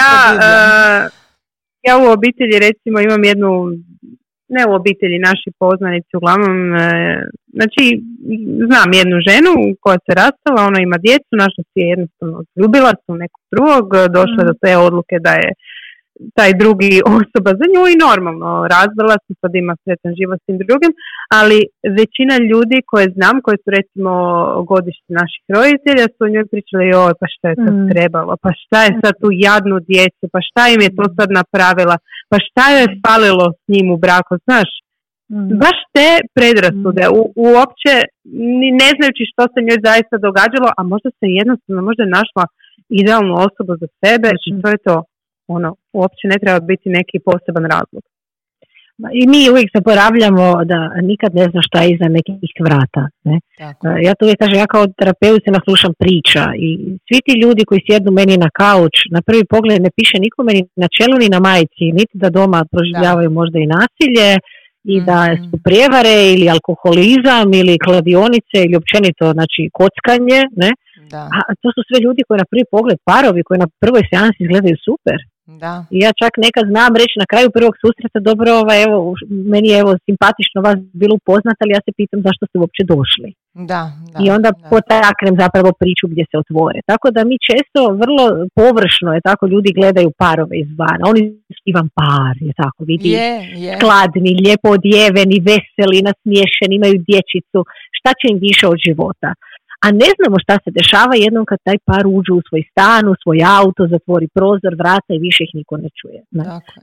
[0.00, 1.12] ja, uh,
[1.82, 3.48] ja u obitelji recimo imam jednu
[4.56, 6.82] ne u obitelji, naši poznanici uglavnom, e,
[7.56, 7.84] znači
[8.68, 9.52] znam jednu ženu
[9.84, 13.86] koja se rastala, ona ima djecu, naša si je jednostavno ljubila su nekog drugog,
[14.16, 14.48] došla mm.
[14.48, 15.50] do te odluke da je
[16.38, 20.58] taj drugi osoba za nju i normalno razvela se, sad ima sretan život s tim
[20.70, 20.92] drugim,
[21.38, 21.58] ali
[22.00, 24.12] većina ljudi koje znam, koji su recimo
[24.72, 27.88] godišnji naših roditelja, su o njoj pričali, joj, pa šta je to mm.
[27.92, 31.96] trebalo, pa šta je sad tu jadnu djecu, pa šta im je to sad napravila,
[32.30, 34.89] pa šta je falilo s njim u braku, znaš, mm.
[35.62, 37.92] Baš te predrasude, u, uopće
[38.80, 42.44] ne znajući što se njoj zaista događalo, a možda se jednostavno možda je našla
[43.00, 44.96] idealnu osobu za sebe, znači to je to
[45.56, 45.70] ono,
[46.00, 48.02] uopće ne treba biti neki poseban razlog.
[49.20, 50.78] I mi uvijek zaboravljamo da
[51.10, 53.02] nikad ne zna šta je iza nekih vrata.
[53.28, 53.36] Ne?
[54.06, 56.68] Ja to uvijek kažem, ja kao terapeut se naslušam priča i
[57.06, 60.62] svi ti ljudi koji sjednu meni na kauč, na prvi pogled ne piše nikome ni
[60.82, 64.28] na čelu ni na majici, niti da doma proživljavaju možda i nasilje
[64.84, 65.44] i da mhm.
[65.48, 70.70] su prijevare ili alkoholizam ili kladionice ili općenito znači kockanje, ne?
[71.12, 71.22] Da.
[71.48, 74.76] A to su sve ljudi koji na prvi pogled parovi koji na prvoj seansi izgledaju
[74.88, 75.18] super.
[75.62, 75.74] Da.
[75.94, 78.96] I ja čak nekad znam reći na kraju prvog susreta, dobro, ovaj, evo,
[79.52, 83.28] meni je evo simpatično vas bilo upoznat, ali ja se pitam zašto ste uopće došli.
[83.54, 83.82] Da,
[84.12, 84.68] da, I onda da.
[84.72, 86.80] potaknem zapravo priču gdje se otvore.
[86.90, 88.24] Tako da mi često vrlo
[88.60, 91.02] površno je tako ljudi gledaju parove izvana.
[91.12, 91.22] Oni
[91.56, 93.32] su Ivan par, je tako, vidi, je,
[93.64, 93.72] je.
[93.76, 97.60] skladni, lijepo odjeveni, veseli, nasmiješeni, imaju dječicu.
[97.98, 99.30] Šta će im više od života?
[99.84, 103.14] a ne znamo šta se dešava jednom kad taj par uđe u svoj stan, u
[103.22, 106.20] svoj auto, zatvori prozor, vrata i više ih niko ne čuje.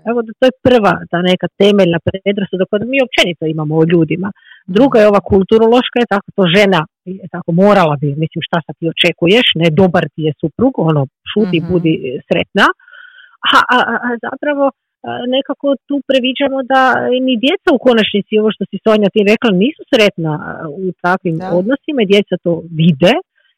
[0.09, 4.29] Evo da to je prva ta neka temeljna predrasuda koja mi općenito imamo o ljudima.
[4.67, 8.75] Druga je ova kulturološka, je tako to žena je tako morala bi, mislim šta sad
[8.79, 11.01] ti očekuješ, ne dobar ti je suprug, ono
[11.31, 11.93] šuti, mm budi
[12.27, 12.65] sretna,
[13.55, 14.65] a, a, a zapravo
[15.35, 16.81] nekako tu previđamo da
[17.27, 20.33] ni djeca u konačnici, ovo što si Sonja ti rekla, nisu sretna
[20.85, 23.13] u takvim odnosima i djeca to vide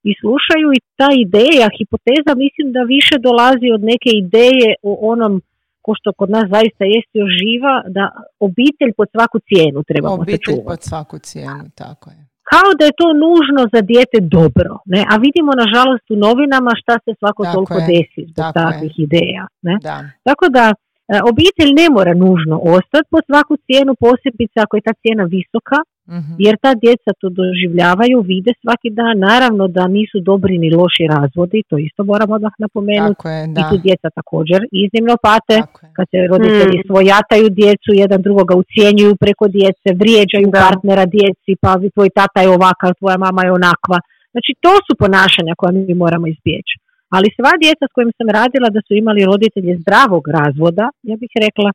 [0.09, 5.33] i slušaju i ta ideja, hipoteza mislim da više dolazi od neke ideje o onom
[5.85, 8.03] ko što kod nas zaista jest još živa, da
[8.47, 12.21] obitelj pod svaku cijenu trebamo Obitelj pod svaku cijenu, tako je.
[12.51, 15.01] Kao da je to nužno za dijete dobro, ne?
[15.11, 19.43] a vidimo nažalost u novinama šta se svako toliko desi zbog takvih ideja.
[19.67, 19.75] Ne?
[19.87, 19.97] Da.
[20.27, 20.65] Tako da
[21.13, 25.77] E, obitelj ne mora nužno ostati po svaku cijenu, posebice ako je ta cijena visoka,
[26.17, 26.33] mhm.
[26.45, 31.59] jer ta djeca to doživljavaju, vide svaki dan, naravno da nisu dobri ni loši razvodi,
[31.69, 33.27] to isto moramo odmah napomenuti,
[33.59, 35.57] i tu djeca također iznimno pate,
[35.97, 36.87] kad se roditelji mm.
[36.89, 42.89] svojataju djecu, jedan drugoga ucijenjuju preko djece, vrijeđaju partnera djeci, pa tvoj tata je ovakav,
[42.99, 43.97] tvoja mama je onakva,
[44.33, 46.75] znači to su ponašanja koja mi moramo izbjeći.
[47.15, 51.31] Ali sva djeca s kojim sam radila da su imali roditelje zdravog razvoda, ja bih
[51.45, 51.69] rekla,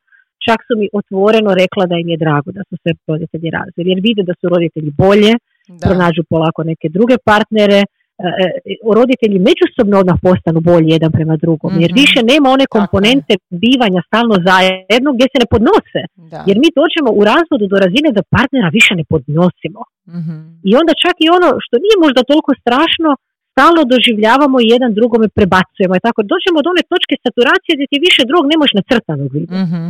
[0.46, 3.90] čak su mi otvoreno rekla da im je drago da su se roditelji razvili.
[3.92, 5.32] Jer vide da su roditelji bolje,
[5.68, 5.82] da.
[5.84, 7.80] pronađu polako neke druge partnere,
[8.26, 12.00] e, e, roditelji međusobno odmah postanu bolji jedan prema drugom, jer mhm.
[12.02, 13.32] više nema one komponente
[13.64, 16.02] bivanja stalno zajedno gdje se ne podnose.
[16.48, 19.80] Jer mi dođemo u razvodu do razine da partnera više ne podnosimo.
[20.16, 23.10] mm I onda čak i ono što nije možda toliko strašno,
[23.52, 25.94] stalno doživljavamo i jedan drugome prebacujemo.
[25.96, 29.60] I tako dođemo do one točke saturacije gdje ti više drugog ne možeš crtanu vidjeti.
[29.62, 29.88] Mm-hmm.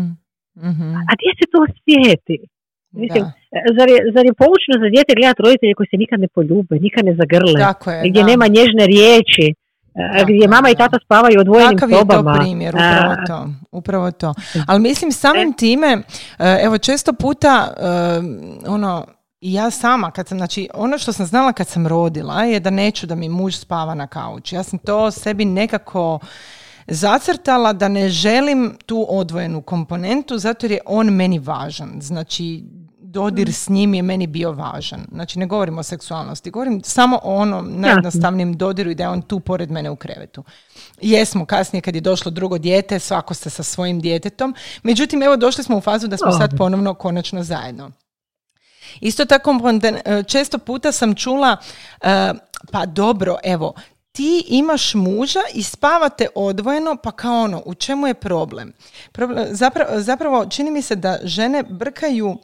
[0.56, 0.90] Mm-hmm.
[1.08, 2.36] A gdje se to osjeti?
[3.02, 3.24] Mislim,
[3.78, 7.02] zar, je, zar je poučno za dijete gledati roditelje koji se nikad ne poljube, nikad
[7.04, 7.60] ne zagrle,
[8.08, 9.46] gdje nema nježne riječi,
[9.94, 12.30] Tako, gdje mama i tata spavaju odvojenim Takav sobama.
[12.30, 13.38] je to primjer, upravo to.
[13.72, 14.34] Upravo to.
[14.68, 15.56] Ali mislim samim e.
[15.56, 15.98] time,
[16.38, 17.74] e, evo često puta
[18.66, 19.06] ono,
[19.40, 22.70] i ja sama, kad sam, znači, ono što sam znala kad sam rodila je da
[22.70, 24.54] neću da mi muž spava na kauču.
[24.54, 26.18] Ja sam to sebi nekako
[26.86, 31.92] zacrtala da ne želim tu odvojenu komponentu zato jer je on meni važan.
[32.00, 32.64] Znači,
[33.14, 35.06] dodir s njim je meni bio važan.
[35.12, 39.22] Znači ne govorim o seksualnosti, govorim samo o onom najjednostavnim dodiru i da je on
[39.22, 40.44] tu pored mene u krevetu.
[41.00, 44.54] Jesmo kasnije kad je došlo drugo dijete, svako ste sa svojim djetetom.
[44.82, 47.90] Međutim, evo došli smo u fazu da smo sad ponovno konačno zajedno.
[49.00, 51.56] Isto tako, e, često puta sam čula,
[52.02, 52.32] e,
[52.72, 53.74] pa dobro, evo,
[54.14, 58.72] ti imaš muža i spavate odvojeno, pa kao ono, u čemu je problem?
[59.12, 62.38] problem zapravo, zapravo, čini mi se da žene brkaju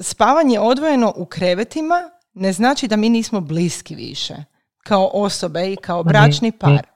[0.00, 4.34] spavanje odvojeno u krevetima, ne znači da mi nismo bliski više,
[4.82, 6.86] kao osobe i kao bračni par.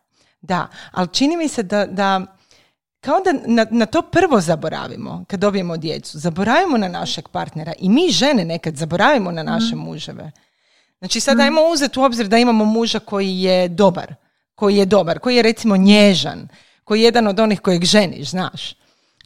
[0.40, 2.20] Da, ali čini mi se da, da
[3.00, 6.18] kao da na, na to prvo zaboravimo kad dobijemo djecu.
[6.18, 9.84] Zaboravimo na našeg partnera i mi žene nekad zaboravimo na naše mhm.
[9.84, 10.32] muževe.
[11.04, 14.14] Znači sad ajmo uzeti u obzir da imamo muža koji je dobar,
[14.54, 16.48] koji je dobar, koji je recimo nježan,
[16.84, 18.74] koji je jedan od onih kojeg ženiš, znaš.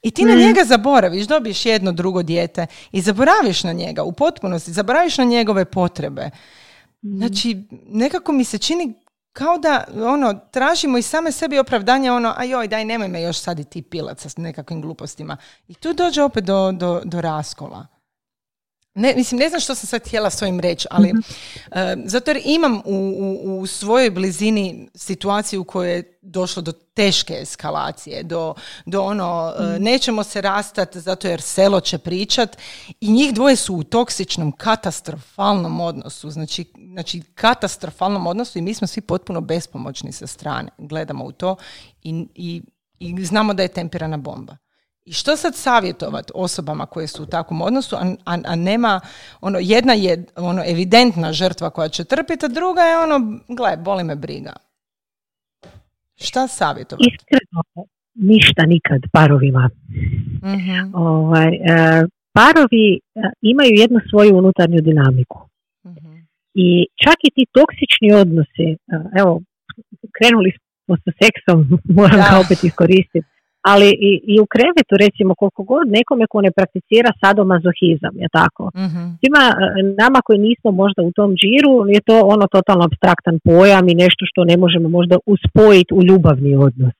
[0.02, 0.40] I ti na mhm.
[0.40, 5.64] njega zaboraviš, dobiješ jedno drugo dijete i zaboraviš na njega u potpunosti, zaboraviš na njegove
[5.64, 6.30] potrebe.
[7.04, 7.16] Mhm.
[7.18, 8.94] Znači, nekako mi se čini
[9.32, 13.38] kao da ono, tražimo i same sebi opravdanje ono, a joj, daj, nemoj me još
[13.38, 15.36] sad i ti pilat sa nekakvim glupostima.
[15.68, 17.97] I tu dođe opet do, do, do raskola.
[18.98, 21.18] Ne, mislim, ne znam što sam sad htjela s ovim reći, ali mm
[22.04, 27.38] zato jer imam u, u, u, svojoj blizini situaciju u kojoj je došlo do teške
[27.40, 28.54] eskalacije, do,
[28.86, 32.56] do ono, mm nećemo se rastati zato jer selo će pričat
[33.00, 38.86] i njih dvoje su u toksičnom, katastrofalnom odnosu, znači, znači katastrofalnom odnosu i mi smo
[38.86, 40.70] svi potpuno bespomoćni sa strane.
[40.78, 41.56] Gledamo u to
[42.02, 42.62] i, i,
[42.98, 44.56] i znamo da je tempirana bomba.
[45.08, 49.00] I što sad savjetovati osobama koje su u takvom odnosu, a, a, nema,
[49.40, 54.04] ono, jedna je ono evidentna žrtva koja će trpiti, a druga je ono, gle, boli
[54.04, 54.52] me briga.
[56.16, 57.10] Šta savjetovati?
[57.14, 57.62] Iskreno,
[58.14, 59.70] ništa nikad parovima.
[60.42, 62.98] mm Ovaj, e, parovi e,
[63.40, 65.38] imaju jednu svoju unutarnju dinamiku.
[65.84, 66.18] mm
[66.54, 68.76] I čak i ti toksični odnosi, e,
[69.20, 69.40] evo,
[70.16, 70.50] krenuli
[70.84, 73.37] smo sa seksom, moram ga opet iskoristiti
[73.72, 78.64] ali i, i u krevetu recimo koliko god nekome ko ne prakticira sadomazohizam, je tako.
[78.82, 79.56] mm Ima, e,
[80.02, 84.22] nama koji nismo možda u tom džiru je to ono totalno abstraktan pojam i nešto
[84.30, 86.94] što ne možemo možda uspojiti u ljubavni odnos.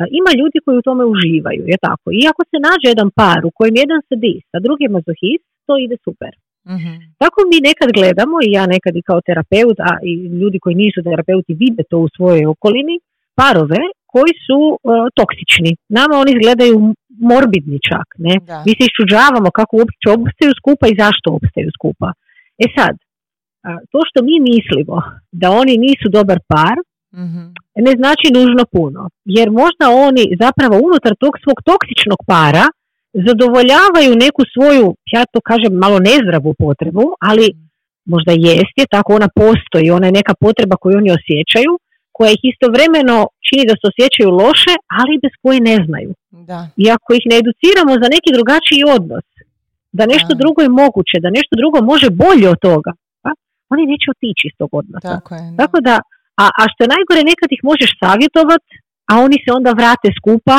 [0.00, 2.06] E, ima ljudi koji u tome uživaju, je tako.
[2.18, 5.72] I ako se nađe jedan par u kojem jedan sedi, a drugi je mazohist, to
[5.84, 6.32] ide super.
[6.72, 10.74] mm Tako mi nekad gledamo i ja nekad i kao terapeut, a i ljudi koji
[10.82, 12.96] nisu terapeuti vide to u svojoj okolini,
[13.40, 13.82] parove
[14.14, 14.78] koji su uh,
[15.18, 15.72] toksični.
[15.98, 16.76] Nama oni izgledaju
[17.30, 18.06] morbidni čak.
[18.26, 18.34] Ne?
[18.66, 22.08] Mi se iščuđavamo kako uopće opstaju skupa i zašto opstaju skupa.
[22.64, 22.94] E sad,
[23.92, 24.96] to što mi mislimo
[25.40, 26.76] da oni nisu dobar par,
[27.22, 29.00] mm ne znači nužno puno.
[29.36, 32.64] Jer možda oni zapravo unutar tog svog toksičnog para
[33.28, 37.64] zadovoljavaju neku svoju, ja to kažem, malo nezdravu potrebu, ali mhm.
[38.12, 41.72] možda jest je, tako ona postoji, ona je neka potreba koju oni osjećaju,
[42.16, 46.10] koja ih istovremeno čini da se osjećaju loše, ali bez koje ne znaju.
[46.50, 46.60] Da.
[46.82, 49.26] I ako ih ne educiramo za neki drugačiji odnos,
[49.98, 52.92] da nešto drugo je moguće, da nešto drugo može bolje od toga,
[53.22, 53.30] pa,
[53.72, 55.12] oni neće otići iz tog odnosa.
[55.14, 55.94] Tako, je, Tako da,
[56.42, 58.72] a, a što je najgore, nekad ih možeš savjetovati,
[59.10, 60.56] a oni se onda vrate skupa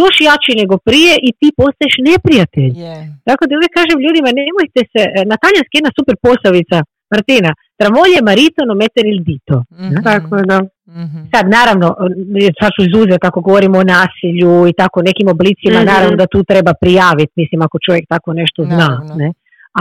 [0.00, 2.72] još jači nego prije i ti postaješ neprijatelj.
[3.28, 6.78] Tako da uvijek kažem ljudima, nemojte se, na talijanski jedna super posavica,
[7.14, 7.50] Martina,
[7.80, 9.56] travolje maritono meter il dito.
[9.72, 10.02] Mm-hmm.
[10.08, 10.58] Tako da.
[11.00, 11.22] Mm-hmm.
[11.32, 11.86] Sad naravno,
[12.60, 15.92] sad ću izuzeti ako govorimo o nasilju i tako nekim oblicima, mm-hmm.
[15.92, 18.90] naravno da tu treba prijaviti, mislim ako čovjek tako nešto zna.
[19.20, 19.28] Ne?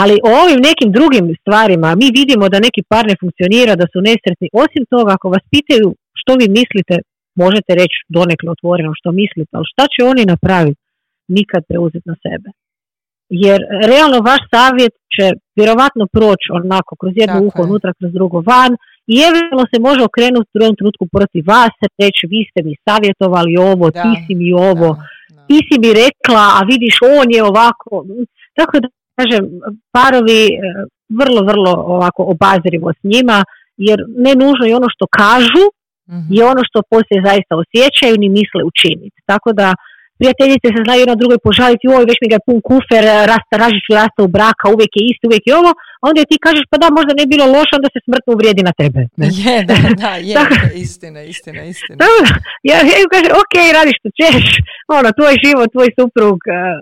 [0.01, 3.97] Ali o ovim nekim drugim stvarima mi vidimo da neki par ne funkcionira, da su
[4.09, 4.47] nesretni.
[4.63, 5.87] Osim toga, ako vas pitaju
[6.19, 6.95] što vi mislite,
[7.43, 10.81] možete reći donekle otvoreno što mislite, ali šta će oni napraviti?
[11.37, 12.49] Nikad preuzeti na sebe.
[13.29, 13.59] Jer
[13.91, 15.25] realno vaš savjet će
[15.55, 18.71] vjerovatno proći onako kroz jedno uho unutra, kroz drugo van
[19.13, 23.53] i eventualno se može okrenuti u drugom trenutku protiv vas, reći vi ste mi savjetovali
[23.71, 24.89] ovo, ti si mi ovo,
[25.47, 27.93] ti si mi rekla, a vidiš on je ovako.
[28.57, 28.87] Tako da
[29.19, 29.43] kažem,
[29.95, 30.49] parovi e,
[31.19, 33.37] vrlo, vrlo ovako obazrivo s njima,
[33.87, 35.73] jer ne nužno i ono što kažu mm
[36.35, 39.19] je ono što poslije zaista osjećaju ni misle učiniti.
[39.25, 39.67] Tako da
[40.19, 43.91] prijateljice se znaju jedno drugoj požaliti, oj, već mi ga je pun kufer, rasta, ražiću
[44.01, 45.71] rasta u braka, uvijek je isto, uvijek je ovo,
[46.07, 49.01] onda ti kažeš, pa da, možda ne bilo loše, onda se smrtno uvrijedi na tebe.
[49.43, 50.35] Je, da, da, je,
[50.85, 51.99] istina, istina, istina.
[52.69, 54.45] ja, ja kažem, ok, radiš što ćeš,
[54.97, 56.77] ono, tvoj život, tvoj suprug, uh,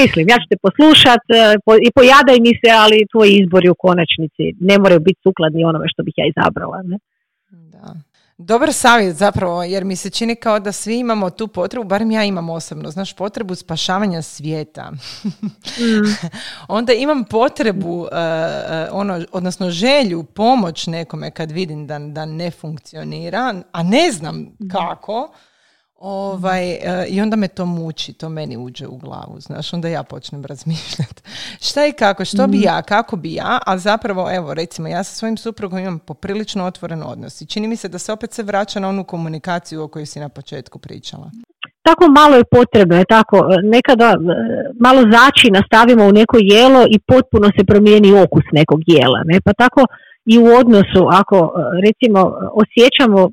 [0.00, 4.44] mislim, ja ću te poslušat uh, i pojadaj mi se, ali tvoji izbori u konačnici
[4.70, 6.78] ne moraju biti sukladni onome što bih ja izabrala.
[6.90, 6.98] Ne?
[7.74, 7.86] Da.
[8.40, 12.24] Dobar savjet zapravo, jer mi se čini kao da svi imamo tu potrebu, barem ja
[12.24, 14.90] imam osobno, znaš, potrebu spašavanja svijeta.
[14.90, 16.28] Mm.
[16.68, 18.08] Onda imam potrebu, uh,
[18.90, 24.68] ono, odnosno želju, pomoć nekome kad vidim da, da ne funkcionira, a ne znam mm.
[24.72, 25.32] kako,
[25.98, 30.02] Ovaj, e, I onda me to muči, to meni uđe u glavu, znaš, onda ja
[30.02, 31.22] počnem razmišljati.
[31.68, 32.66] Šta i kako, što bi mhm.
[32.66, 37.02] ja, kako bi ja, a zapravo, evo, recimo, ja sa svojim suprugom imam poprilično otvoren
[37.02, 40.06] odnos i čini mi se da se opet se vraća na onu komunikaciju o kojoj
[40.06, 41.30] si na početku pričala.
[41.82, 44.16] Tako malo je potrebno, je tako, nekada e,
[44.80, 49.52] malo začina stavimo u neko jelo i potpuno se promijeni okus nekog jela, ne, pa
[49.52, 49.80] tako
[50.26, 51.52] i u odnosu, ako
[51.86, 52.20] recimo
[52.62, 53.30] osjećamo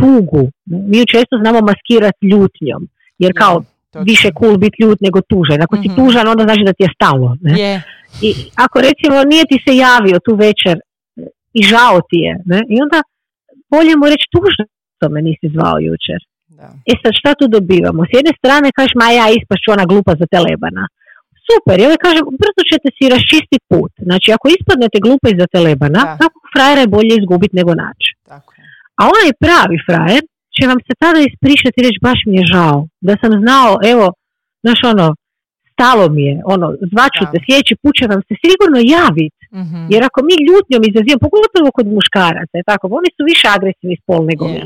[0.00, 0.50] tugu.
[0.90, 2.82] Mi ju često znamo maskirati ljutnjom,
[3.18, 3.64] jer kao
[4.08, 5.62] više cool biti ljut nego tužan.
[5.62, 5.96] Ako si mhm.
[5.96, 7.36] tužan, onda znači da ti je stalo.
[7.40, 7.52] Ne?
[8.26, 8.28] I
[8.64, 10.76] ako recimo nije ti se javio tu večer
[11.58, 12.60] i žao ti je, ne?
[12.74, 12.98] i onda
[13.70, 14.64] bolje mu reći tužno
[15.04, 16.20] to me nisi zvao jučer.
[16.58, 16.68] Da.
[16.90, 18.00] E sad šta tu dobivamo?
[18.10, 20.84] S jedne strane kažeš ma ja ispašću ona glupa za telebana.
[21.48, 23.92] Super, ja kažem, brzo ćete si raščistiti put.
[24.08, 28.10] Znači, ako ispadnete glupa iza telebana, tako frajera je bolje izgubiti nego naći.
[29.00, 30.22] A onaj pravi frajer
[30.54, 32.78] će vam se tada ispričati i reći baš mi je žao.
[33.06, 34.06] Da sam znao, evo,
[34.64, 35.06] znaš ono,
[35.72, 39.43] stalo mi je, ono, zvaću te, sljedeći put će vam se sigurno javiti.
[39.62, 39.80] Mhm.
[39.92, 44.44] Jer ako mi ljutnjom izazivamo, pogotovo kod muškaraca, tako, oni su više agresivni spol nego
[44.54, 44.62] mi.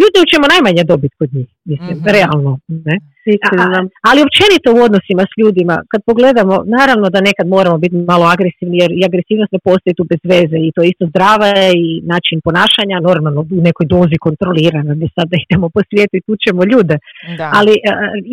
[0.00, 2.52] Ljutnjom ćemo najmanje dobiti kod njih, mislim, mm realno.
[2.86, 2.96] Ne?
[4.08, 8.76] ali općenito u odnosima s ljudima, kad pogledamo, naravno da nekad moramo biti malo agresivni,
[8.82, 11.48] jer i agresivnost ne postoji tu bez veze i to je isto zdrava
[11.84, 16.24] i način ponašanja, normalno u nekoj dozi kontrolirana, ne sad da idemo po svijetu i
[16.28, 16.96] tučemo ljude.
[17.40, 17.46] Da.
[17.58, 17.74] Ali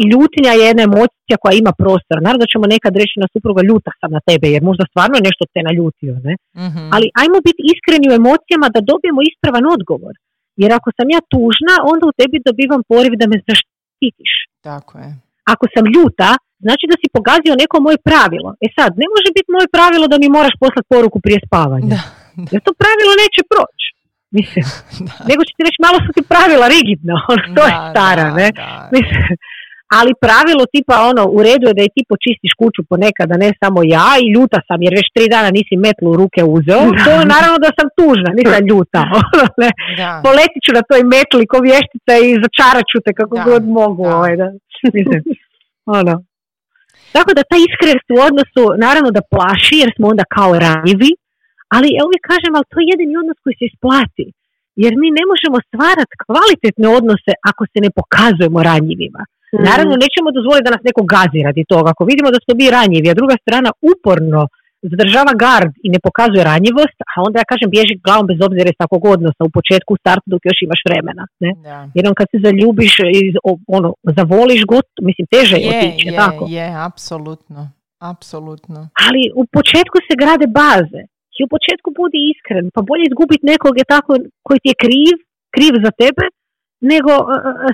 [0.02, 2.18] i ljutnja je jedna emocija koja ima prostor.
[2.26, 5.44] Naravno da ćemo nekad reći na supruga ljuta sam na tebe, jer možda stvarno nešto
[5.54, 6.14] te naljutio.
[6.28, 6.34] Ne?
[6.64, 10.14] mm Ali ajmo biti iskreni u emocijama da dobijemo ispravan odgovor.
[10.62, 14.32] Jer ako sam ja tužna, onda u tebi dobivam poriv da me zaštitiš.
[14.70, 15.10] Tako je.
[15.54, 16.30] Ako sam ljuta,
[16.66, 18.50] znači da si pogazio neko moje pravilo.
[18.66, 21.90] E sad, ne može biti moje pravilo da mi moraš poslati poruku prije spavanja.
[21.96, 22.02] Da,
[22.52, 23.88] Jer to pravilo neće proći.
[24.38, 24.66] Mislim,
[25.30, 28.48] nego će ti reći malo su ti pravila rigidna, ono, to je stara, ne?
[28.96, 29.22] Mislim,
[29.98, 33.80] ali pravilo tipa ono, u redu je da i ti počistiš kuću ponekada, ne samo
[33.96, 37.32] ja i ljuta sam jer već tri dana nisi metlu u ruke uzeo, to je
[37.36, 39.02] naravno da sam tužna, nisam ljuta.
[39.16, 39.48] Ono.
[40.28, 44.04] Poletit ću na toj metli ko vještica i začarat ću te kako god mogu.
[44.06, 44.16] Da.
[44.18, 44.48] Ovaj, da.
[44.98, 45.22] Mislim,
[46.00, 46.14] ono.
[47.16, 51.12] Tako da ta iskrenost u odnosu naravno da plaši jer smo onda kao ranjivi,
[51.76, 54.26] ali ja uvijek kažem, ali to je jedini odnos koji se isplati.
[54.84, 59.22] Jer mi ne možemo stvarati kvalitetne odnose ako se ne pokazujemo ranjivima.
[59.54, 59.64] Mm.
[59.70, 61.88] Naravno, nećemo dozvoliti da nas neko gazi radi toga.
[61.94, 64.42] Ako vidimo da smo mi ranjivi, a druga strana uporno
[64.92, 68.78] zadržava gard i ne pokazuje ranjivost, a onda ja kažem bježi glavom bez obzira iz
[68.84, 71.24] takvog odnosa u početku, u startu dok još imaš vremena.
[71.44, 71.52] Ne?
[71.96, 72.94] Jer on kad se zaljubiš,
[73.78, 76.44] ono, zavoliš god, mislim teže je otići, je, tako?
[76.58, 77.62] Je, apsolutno,
[78.12, 78.80] apsolutno.
[79.06, 81.02] Ali u početku se grade baze
[81.40, 84.12] i u početku budi iskren, pa bolje izgubiti nekog je tako
[84.46, 85.16] koji ti je kriv,
[85.56, 86.24] kriv za tebe,
[86.92, 87.12] nego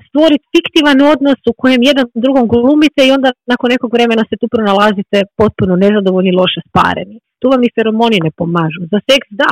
[0.08, 4.48] stvoriti fiktivan odnos u kojem jedan drugom glumite i onda nakon nekog vremena se tu
[4.56, 7.16] pronalazite potpuno nezadovoljni i loše spareni.
[7.40, 8.82] Tu vam i feromoni ne pomažu.
[8.94, 9.52] Za seks da,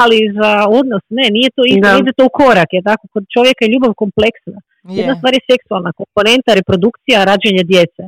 [0.00, 3.60] ali za odnos ne, nije to isto, ide to u korak, je tako, kod čovjeka
[3.64, 4.58] je ljubav kompleksna.
[4.98, 8.02] Jedna stvar je seksualna komponenta, reprodukcija, rađenje djece.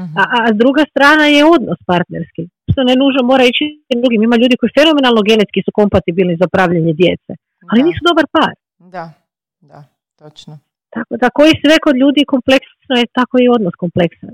[0.00, 0.12] Mhm.
[0.20, 2.42] A, a druga strana je odnos partnerski.
[2.70, 3.64] Što ne nužno mora ići
[4.02, 4.20] drugim.
[4.22, 7.32] Ima ljudi koji fenomenalno genetski su kompatibilni za pravljenje djece,
[7.70, 8.54] ali nisu dobar par.
[8.94, 9.04] Da,
[9.70, 9.80] da.
[10.22, 10.58] Točno.
[10.90, 14.30] Tako da koji sve kod ljudi kompleksno je tako i odnos kompleksan.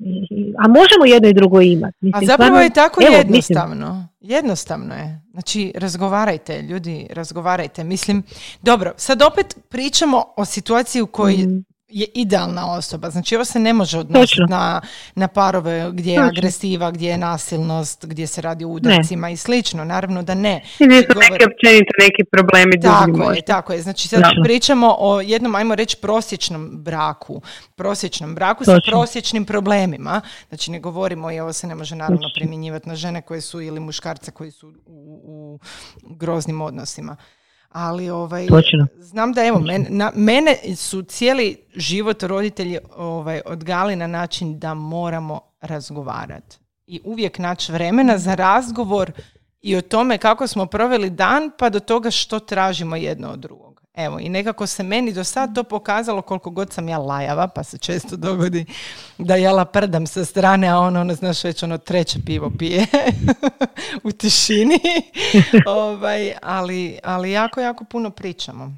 [0.62, 1.96] A možemo jedno i drugo imati.
[2.00, 4.08] Mislim, a zapravo je tako evo, jednostavno.
[4.20, 5.20] Jednostavno je.
[5.32, 7.84] Znači, razgovarajte, ljudi, razgovarajte.
[7.84, 8.22] Mislim,
[8.62, 13.10] dobro, sad opet pričamo o situaciji u kojoj mm je idealna osoba.
[13.10, 14.80] Znači ovo se ne može odnositi na,
[15.14, 19.84] na parove gdje je agresiva, gdje je nasilnost, gdje se radi o udarcima i slično.
[19.84, 20.62] Naravno da ne.
[20.78, 22.80] I ne su neki općenito neki problemi.
[22.80, 23.82] Tako je, tako je.
[23.82, 27.42] Znači sad pričamo o jednom, ajmo reći, prosječnom braku.
[27.74, 30.20] Prosječnom braku sa prosječnim problemima.
[30.48, 33.80] Znači ne govorimo i ovo se ne može naravno primjenjivati na žene koje su ili
[33.80, 35.58] muškarce koji su u, u
[36.02, 37.16] groznim odnosima
[37.68, 38.46] ali ovaj,
[38.98, 44.74] znam da evo, mene, na, mene su cijeli život roditelji ovaj, odgali na način da
[44.74, 46.58] moramo razgovarati.
[46.86, 49.12] I uvijek naći vremena za razgovor
[49.60, 53.67] i o tome kako smo proveli dan pa do toga što tražimo jedno od drugog.
[53.98, 57.62] Evo, i nekako se meni do sad to pokazalo koliko god sam ja lajava, pa
[57.62, 58.64] se često dogodi
[59.18, 62.86] da ja laprdam sa strane, a ono, ono znaš, već ono treće pivo pije
[64.06, 64.78] u tišini.
[65.66, 68.72] ovaj, ali, ali jako, jako puno pričamo.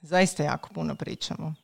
[0.00, 1.54] Zaista jako puno pričamo.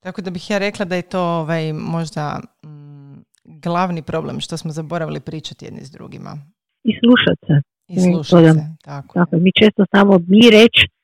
[0.00, 3.14] Tako da bih ja rekla da je to ovaj, možda mm,
[3.44, 6.38] glavni problem što smo zaboravili pričati jedni s drugima.
[6.84, 7.62] I slušati se.
[7.88, 9.14] I slušati se, tako.
[9.14, 9.36] tako.
[9.36, 10.95] Mi često samo mi reći,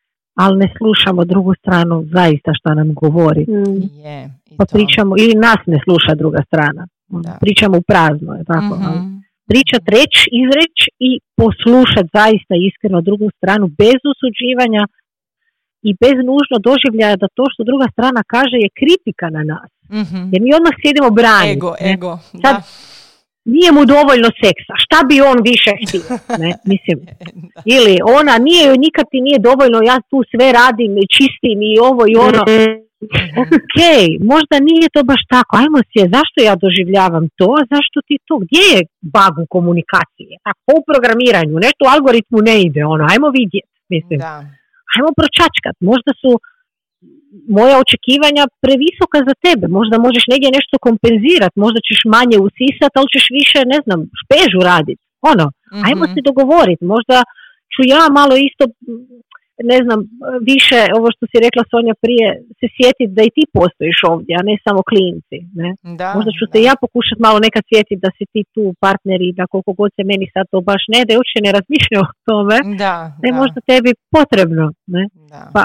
[0.43, 3.45] ali ne slušamo drugu stranu zaista što nam govori.
[3.49, 3.83] Mm.
[4.05, 4.17] Je,
[4.59, 6.83] pa pričamo, ili nas ne sluša druga strana.
[7.25, 7.39] Da.
[7.41, 8.75] Pričamo u prazno, je tako.
[8.77, 14.83] mm Pričat, reći, izreći i poslušati zaista iskreno drugu stranu bez usuđivanja,
[15.89, 19.71] i bez nužno doživljaja da to što druga strana kaže je kritika na nas.
[19.99, 20.25] Mm-hmm.
[20.33, 21.59] Jer mi odmah sjedimo braniti.
[21.59, 22.13] Ego, ego,
[22.45, 22.57] Sad,
[23.55, 26.05] Nije mu dovoljno seksa, šta bi on više htio?
[26.43, 26.99] Ne, mislim.
[27.77, 32.03] Ili ona, nije nikad ti nije dovoljno, ja tu sve radim i čistim i ovo
[32.13, 32.43] i ono.
[33.43, 33.77] Ok,
[34.33, 38.65] možda nije to baš tako, ajmo se, zašto ja doživljavam to, zašto ti to, gdje
[38.73, 38.81] je
[39.15, 40.33] bug u komunikaciji?
[40.47, 44.19] Tako u programiranju, nešto u algoritmu ne ide, ono, ajmo vidjeti, mislim.
[44.27, 44.35] Da
[44.95, 46.31] ajmo pročačkat, možda su
[47.57, 53.13] moja očekivanja previsoka za tebe, možda možeš negdje nešto kompenzirati, možda ćeš manje usisati, ali
[53.15, 57.19] ćeš više, ne znam, špežu raditi, ono, mm ajmo se dogovoriti, možda
[57.73, 58.65] ću ja malo isto,
[59.73, 60.01] ne znam,
[60.53, 62.27] više, ovo što si rekla Sonja prije,
[62.59, 65.71] se sjetiti da i ti postojiš ovdje, a ne samo klinci, ne?
[66.01, 69.35] Da, možda ću se ja pokušati malo nekad sjetiti da si ti tu partner i
[69.39, 72.57] da koliko god se meni sad to baš ne, da uopće ne razmišlja o tome,
[72.83, 75.05] da, da je možda tebi potrebno, ne?
[75.33, 75.43] Da.
[75.55, 75.63] Pa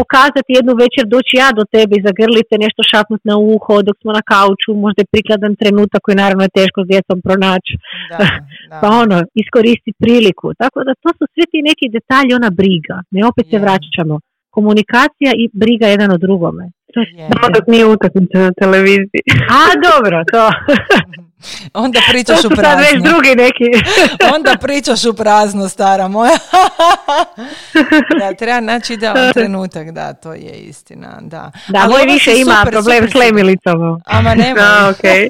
[0.00, 4.10] pokazati jednu večer doći ja do tebe i zagrlite nešto šapnut na uho dok smo
[4.18, 7.74] na kauču, možda je prikladan trenutak koji naravno je teško s djecom pronaći.
[8.80, 10.46] pa ono, iskoristiti priliku.
[10.62, 12.96] Tako da to su svi ti neki detalji, ona briga.
[13.14, 14.14] Ne opet se vraćamo.
[14.56, 16.64] Komunikacija i briga jedan o drugome.
[16.94, 19.22] To je dok nije utakmica na televiziji.
[19.58, 20.44] A, dobro, to.
[21.74, 22.84] Onda pričaš u prazno.
[22.84, 23.64] Sad već drugi neki.
[24.34, 26.38] Onda pričaš u prazno, stara moja.
[28.20, 31.50] da, treba naći idealan trenutak, da, to je istina, da.
[31.68, 34.02] Da, moj više ima problem s lemilicom.
[34.06, 34.60] Ama nema.
[34.60, 35.28] Da, okej.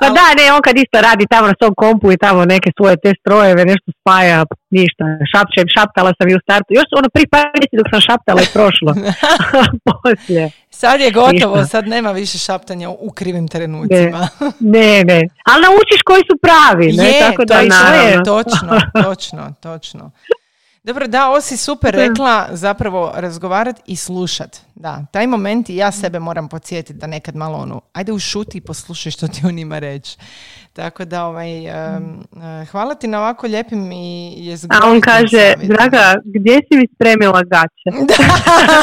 [0.00, 2.96] Pa da, ne, on kad isto radi tamo na svom kompu i tamo neke svoje
[3.02, 6.70] te strojeve, nešto spaja, ništa, šapćem, šaptala sam i u startu.
[6.78, 8.90] Još ono prvi par dok sam šaptala je prošlo.
[9.88, 10.50] Poslije.
[10.70, 14.28] Sad je gotovo, sad nema više šaptanja u krivim trenucima.
[14.74, 15.20] Ne, ne,
[15.50, 16.92] ali naučiš koji su pravi.
[16.92, 17.08] Ne?
[17.08, 20.10] Je, Tako da to je, točno, točno, točno.
[20.88, 24.60] Dobro, da, ovo si super rekla, zapravo razgovarati i slušat.
[24.74, 28.60] Da, taj moment i ja sebe moram podsjetiti da nekad malo ono, ajde ušuti i
[28.60, 30.18] poslušaj što ti on ima reći.
[30.72, 31.48] Tako da, ovaj,
[32.70, 37.42] hvala ti na ovako lijepim i je A on kaže, draga, gdje si mi spremila
[37.42, 38.08] gaće?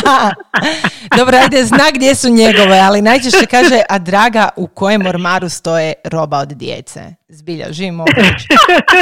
[1.17, 5.93] Dobro, ajde, zna gdje su njegove, ali najčešće kaže, a draga, u kojem ormaru stoje
[6.03, 7.01] roba od djece?
[7.27, 8.05] Zbilja, živimo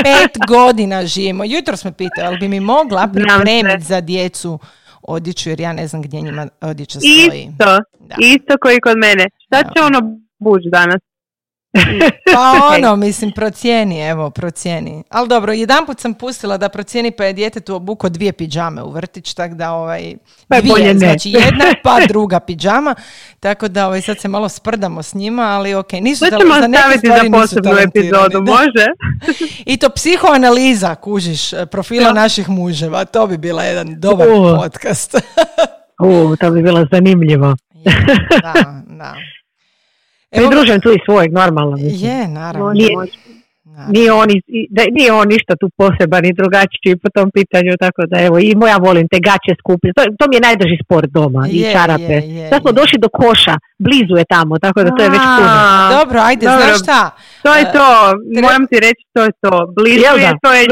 [0.03, 1.43] Pet godina živimo.
[1.43, 4.59] Jutro smo pitali, ali bi mi mogla pripremiti za djecu
[5.01, 7.49] odjeću, jer ja ne znam gdje njima odjeća stoji.
[7.51, 7.79] Isto,
[8.19, 9.27] isto koji kod mene.
[9.45, 10.01] Šta će ono
[10.39, 11.12] buć danas?
[12.33, 15.03] Pa ono, mislim, procijeni, evo, procijeni.
[15.09, 18.91] Ali dobro, jedan put sam pustila da procijeni pa je djetetu obuko dvije pidžame u
[18.91, 20.13] vrtić, tako da ovaj,
[20.47, 22.95] pa dvije, znači jedna pa druga pidžama,
[23.39, 27.07] tako da ovaj, sad se malo sprdamo s njima, ali ok, nisu ćemo za neke
[27.07, 28.87] za posebnu epizodu, može?
[29.73, 35.15] I to psihoanaliza, kužiš, profila naših muževa, to bi bila jedan dobar podcast.
[35.99, 37.55] uh, to bi bilo zanimljivo.
[38.41, 39.15] da, da.
[40.35, 41.77] Pridružujem tu i svojeg, normalno.
[41.79, 42.73] Je, naravno.
[43.87, 44.27] Nije on,
[44.97, 48.77] nije on ništa tu poseban i drugačiji po tom pitanju, tako da evo i moja
[48.77, 49.93] volim te gaće skuplje.
[49.97, 52.15] To, to mi je najdrži sport doma je, i čarape.
[52.49, 53.55] Sad smo došli do koša,
[53.85, 55.53] blizu je tamo, tako da to je već puno.
[55.97, 56.63] Dobro, ajde, Dobro.
[56.63, 56.99] znaš šta?
[57.43, 59.73] To je to, uh, moram ti reći to je to.
[59.75, 60.67] Blizu je, to je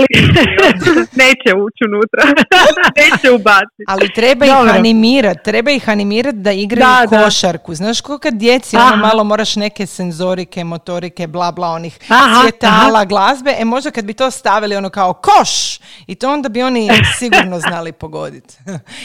[1.23, 2.23] neće ući unutra,
[3.01, 3.83] neće ubaciti.
[3.87, 7.75] Ali treba ih animirati, treba ih animirati da igraju da, košarku.
[7.75, 13.05] Znaš koliko kad djeci ono malo moraš neke senzorike, motorike, bla bla onih aha, svjetala,
[13.05, 16.89] glazbe, e možda kad bi to stavili ono kao koš i to onda bi oni
[17.19, 18.57] sigurno znali pogoditi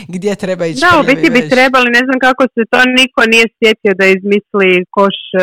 [0.09, 0.81] gdje treba ići.
[0.81, 4.85] Da, u biti bi trebali, ne znam kako se to niko nije sjetio da izmisli
[4.91, 5.43] koš uh,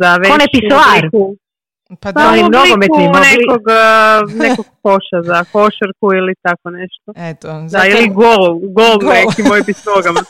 [0.00, 1.02] za veću pisoar.
[2.00, 3.62] Pa da, ali nogometni nekog,
[4.34, 7.08] nekog koša za košarku ili tako nešto.
[7.16, 7.84] Eto, zato...
[7.84, 8.42] Da, ili gol,
[8.78, 9.12] gol, gol.
[9.12, 10.20] neki moj bi nogama.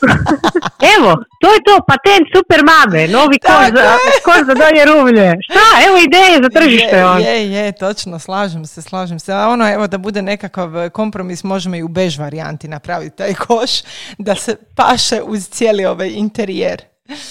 [0.95, 3.87] evo, to je to, patent super mame, novi koš za,
[4.25, 5.35] koš za dolje rublje.
[5.47, 6.95] Šta, evo ideje za tržište.
[6.97, 7.21] Je, on.
[7.21, 9.33] je, je, točno, slažem se, slažem se.
[9.33, 13.71] A ono, evo, da bude nekakav kompromis, možemo i u bež varijanti napraviti taj koš,
[14.17, 16.81] da se paše uz cijeli ovaj interijer.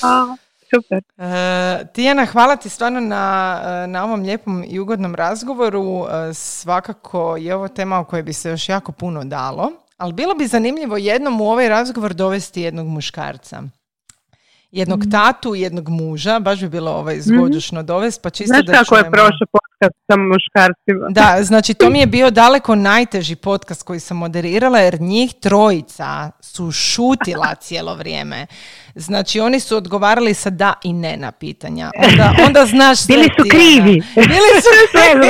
[0.03, 0.37] A,
[0.75, 1.03] super.
[1.19, 6.05] E, Tijana, hvala ti stvarno na, e, na ovom lijepom i ugodnom razgovoru.
[6.05, 10.35] E, svakako je ovo tema o kojoj bi se još jako puno dalo, ali bilo
[10.35, 13.63] bi zanimljivo jednom u ovaj razgovor dovesti jednog muškarca
[14.73, 17.23] jednog mm tatu jednog muža, baš bi bilo ovaj mhm.
[17.23, 21.07] zgođušno dovesti, pa čisto Znaš da kako je prošao podcast sa muškarcima?
[21.11, 26.31] Da, znači to mi je bio daleko najteži podcast koji sam moderirala jer njih trojica
[26.41, 28.47] su šutila cijelo vrijeme.
[28.99, 31.91] Znači oni su odgovarali sa da i ne na pitanja.
[32.11, 34.03] Onda, onda znaš Bili su krivi.
[34.15, 35.29] Bili su krivi.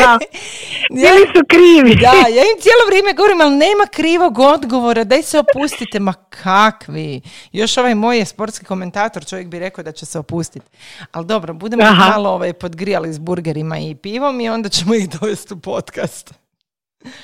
[0.90, 2.00] Bili su krivi.
[2.00, 6.00] Da, ja im cijelo vrijeme govorim, ali nema krivog odgovora, daj se opustite.
[6.00, 7.20] Ma kakvi?
[7.52, 10.66] Još ovaj moj je sportski komentator, čovjek bi rekao da će se opustiti.
[11.12, 12.10] Ali dobro, budemo Aha.
[12.10, 16.34] malo ovaj, podgrijali s burgerima i pivom i onda ćemo ih dovesti u podcast.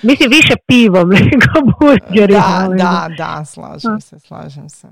[0.02, 2.68] Mislim više pivom nego burgerima.
[2.68, 4.88] Da, da, da, slažem se, slažem se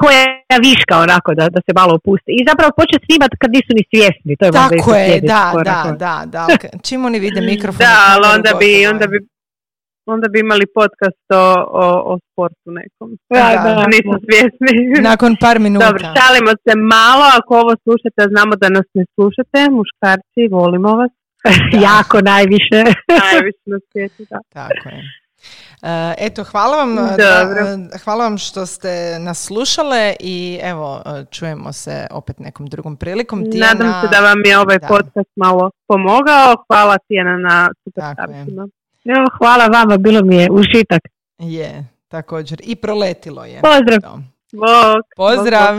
[0.00, 0.26] koja
[0.66, 2.30] viška onako da, da se malo opusti.
[2.38, 4.32] I zapravo počne snimati kad nisu ni svjesni.
[4.38, 6.44] To je Tako je, da, da, da, da.
[6.86, 7.78] Čim oni vide mikrofon.
[7.86, 9.18] da, ali onda bi, onda bi
[10.14, 11.44] onda bi imali podcast o,
[11.84, 13.08] o, o sportu nekom.
[13.34, 13.84] Da, da, da.
[13.94, 14.72] Nisu svjesni.
[15.10, 15.86] Nakon par minuta.
[15.86, 17.24] Dobro, šalimo se malo.
[17.38, 19.60] Ako ovo slušate, znamo da nas ne slušate.
[19.76, 21.12] Muškarci, volimo vas.
[21.90, 22.80] jako najviše.
[23.24, 24.38] najviše na svijetu, da.
[24.58, 25.02] Tako je.
[25.82, 27.48] E, eto, hvala vam, da,
[28.04, 33.44] hvala vam što ste nas slušale i evo, e, čujemo se opet nekom drugom prilikom.
[33.54, 36.54] Nadam se da vam je ovaj podcast malo pomogao.
[36.66, 38.68] Hvala Tijana na superstarcima.
[39.04, 41.02] Evo, hvala vama, bilo mi je užitak.
[41.38, 42.60] Je, također.
[42.64, 43.60] I proletilo je.
[43.60, 44.18] Pozdrav.
[44.52, 45.02] Bog.
[45.16, 45.74] Pozdrav.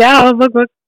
[0.00, 0.68] Ćao, bog, bog.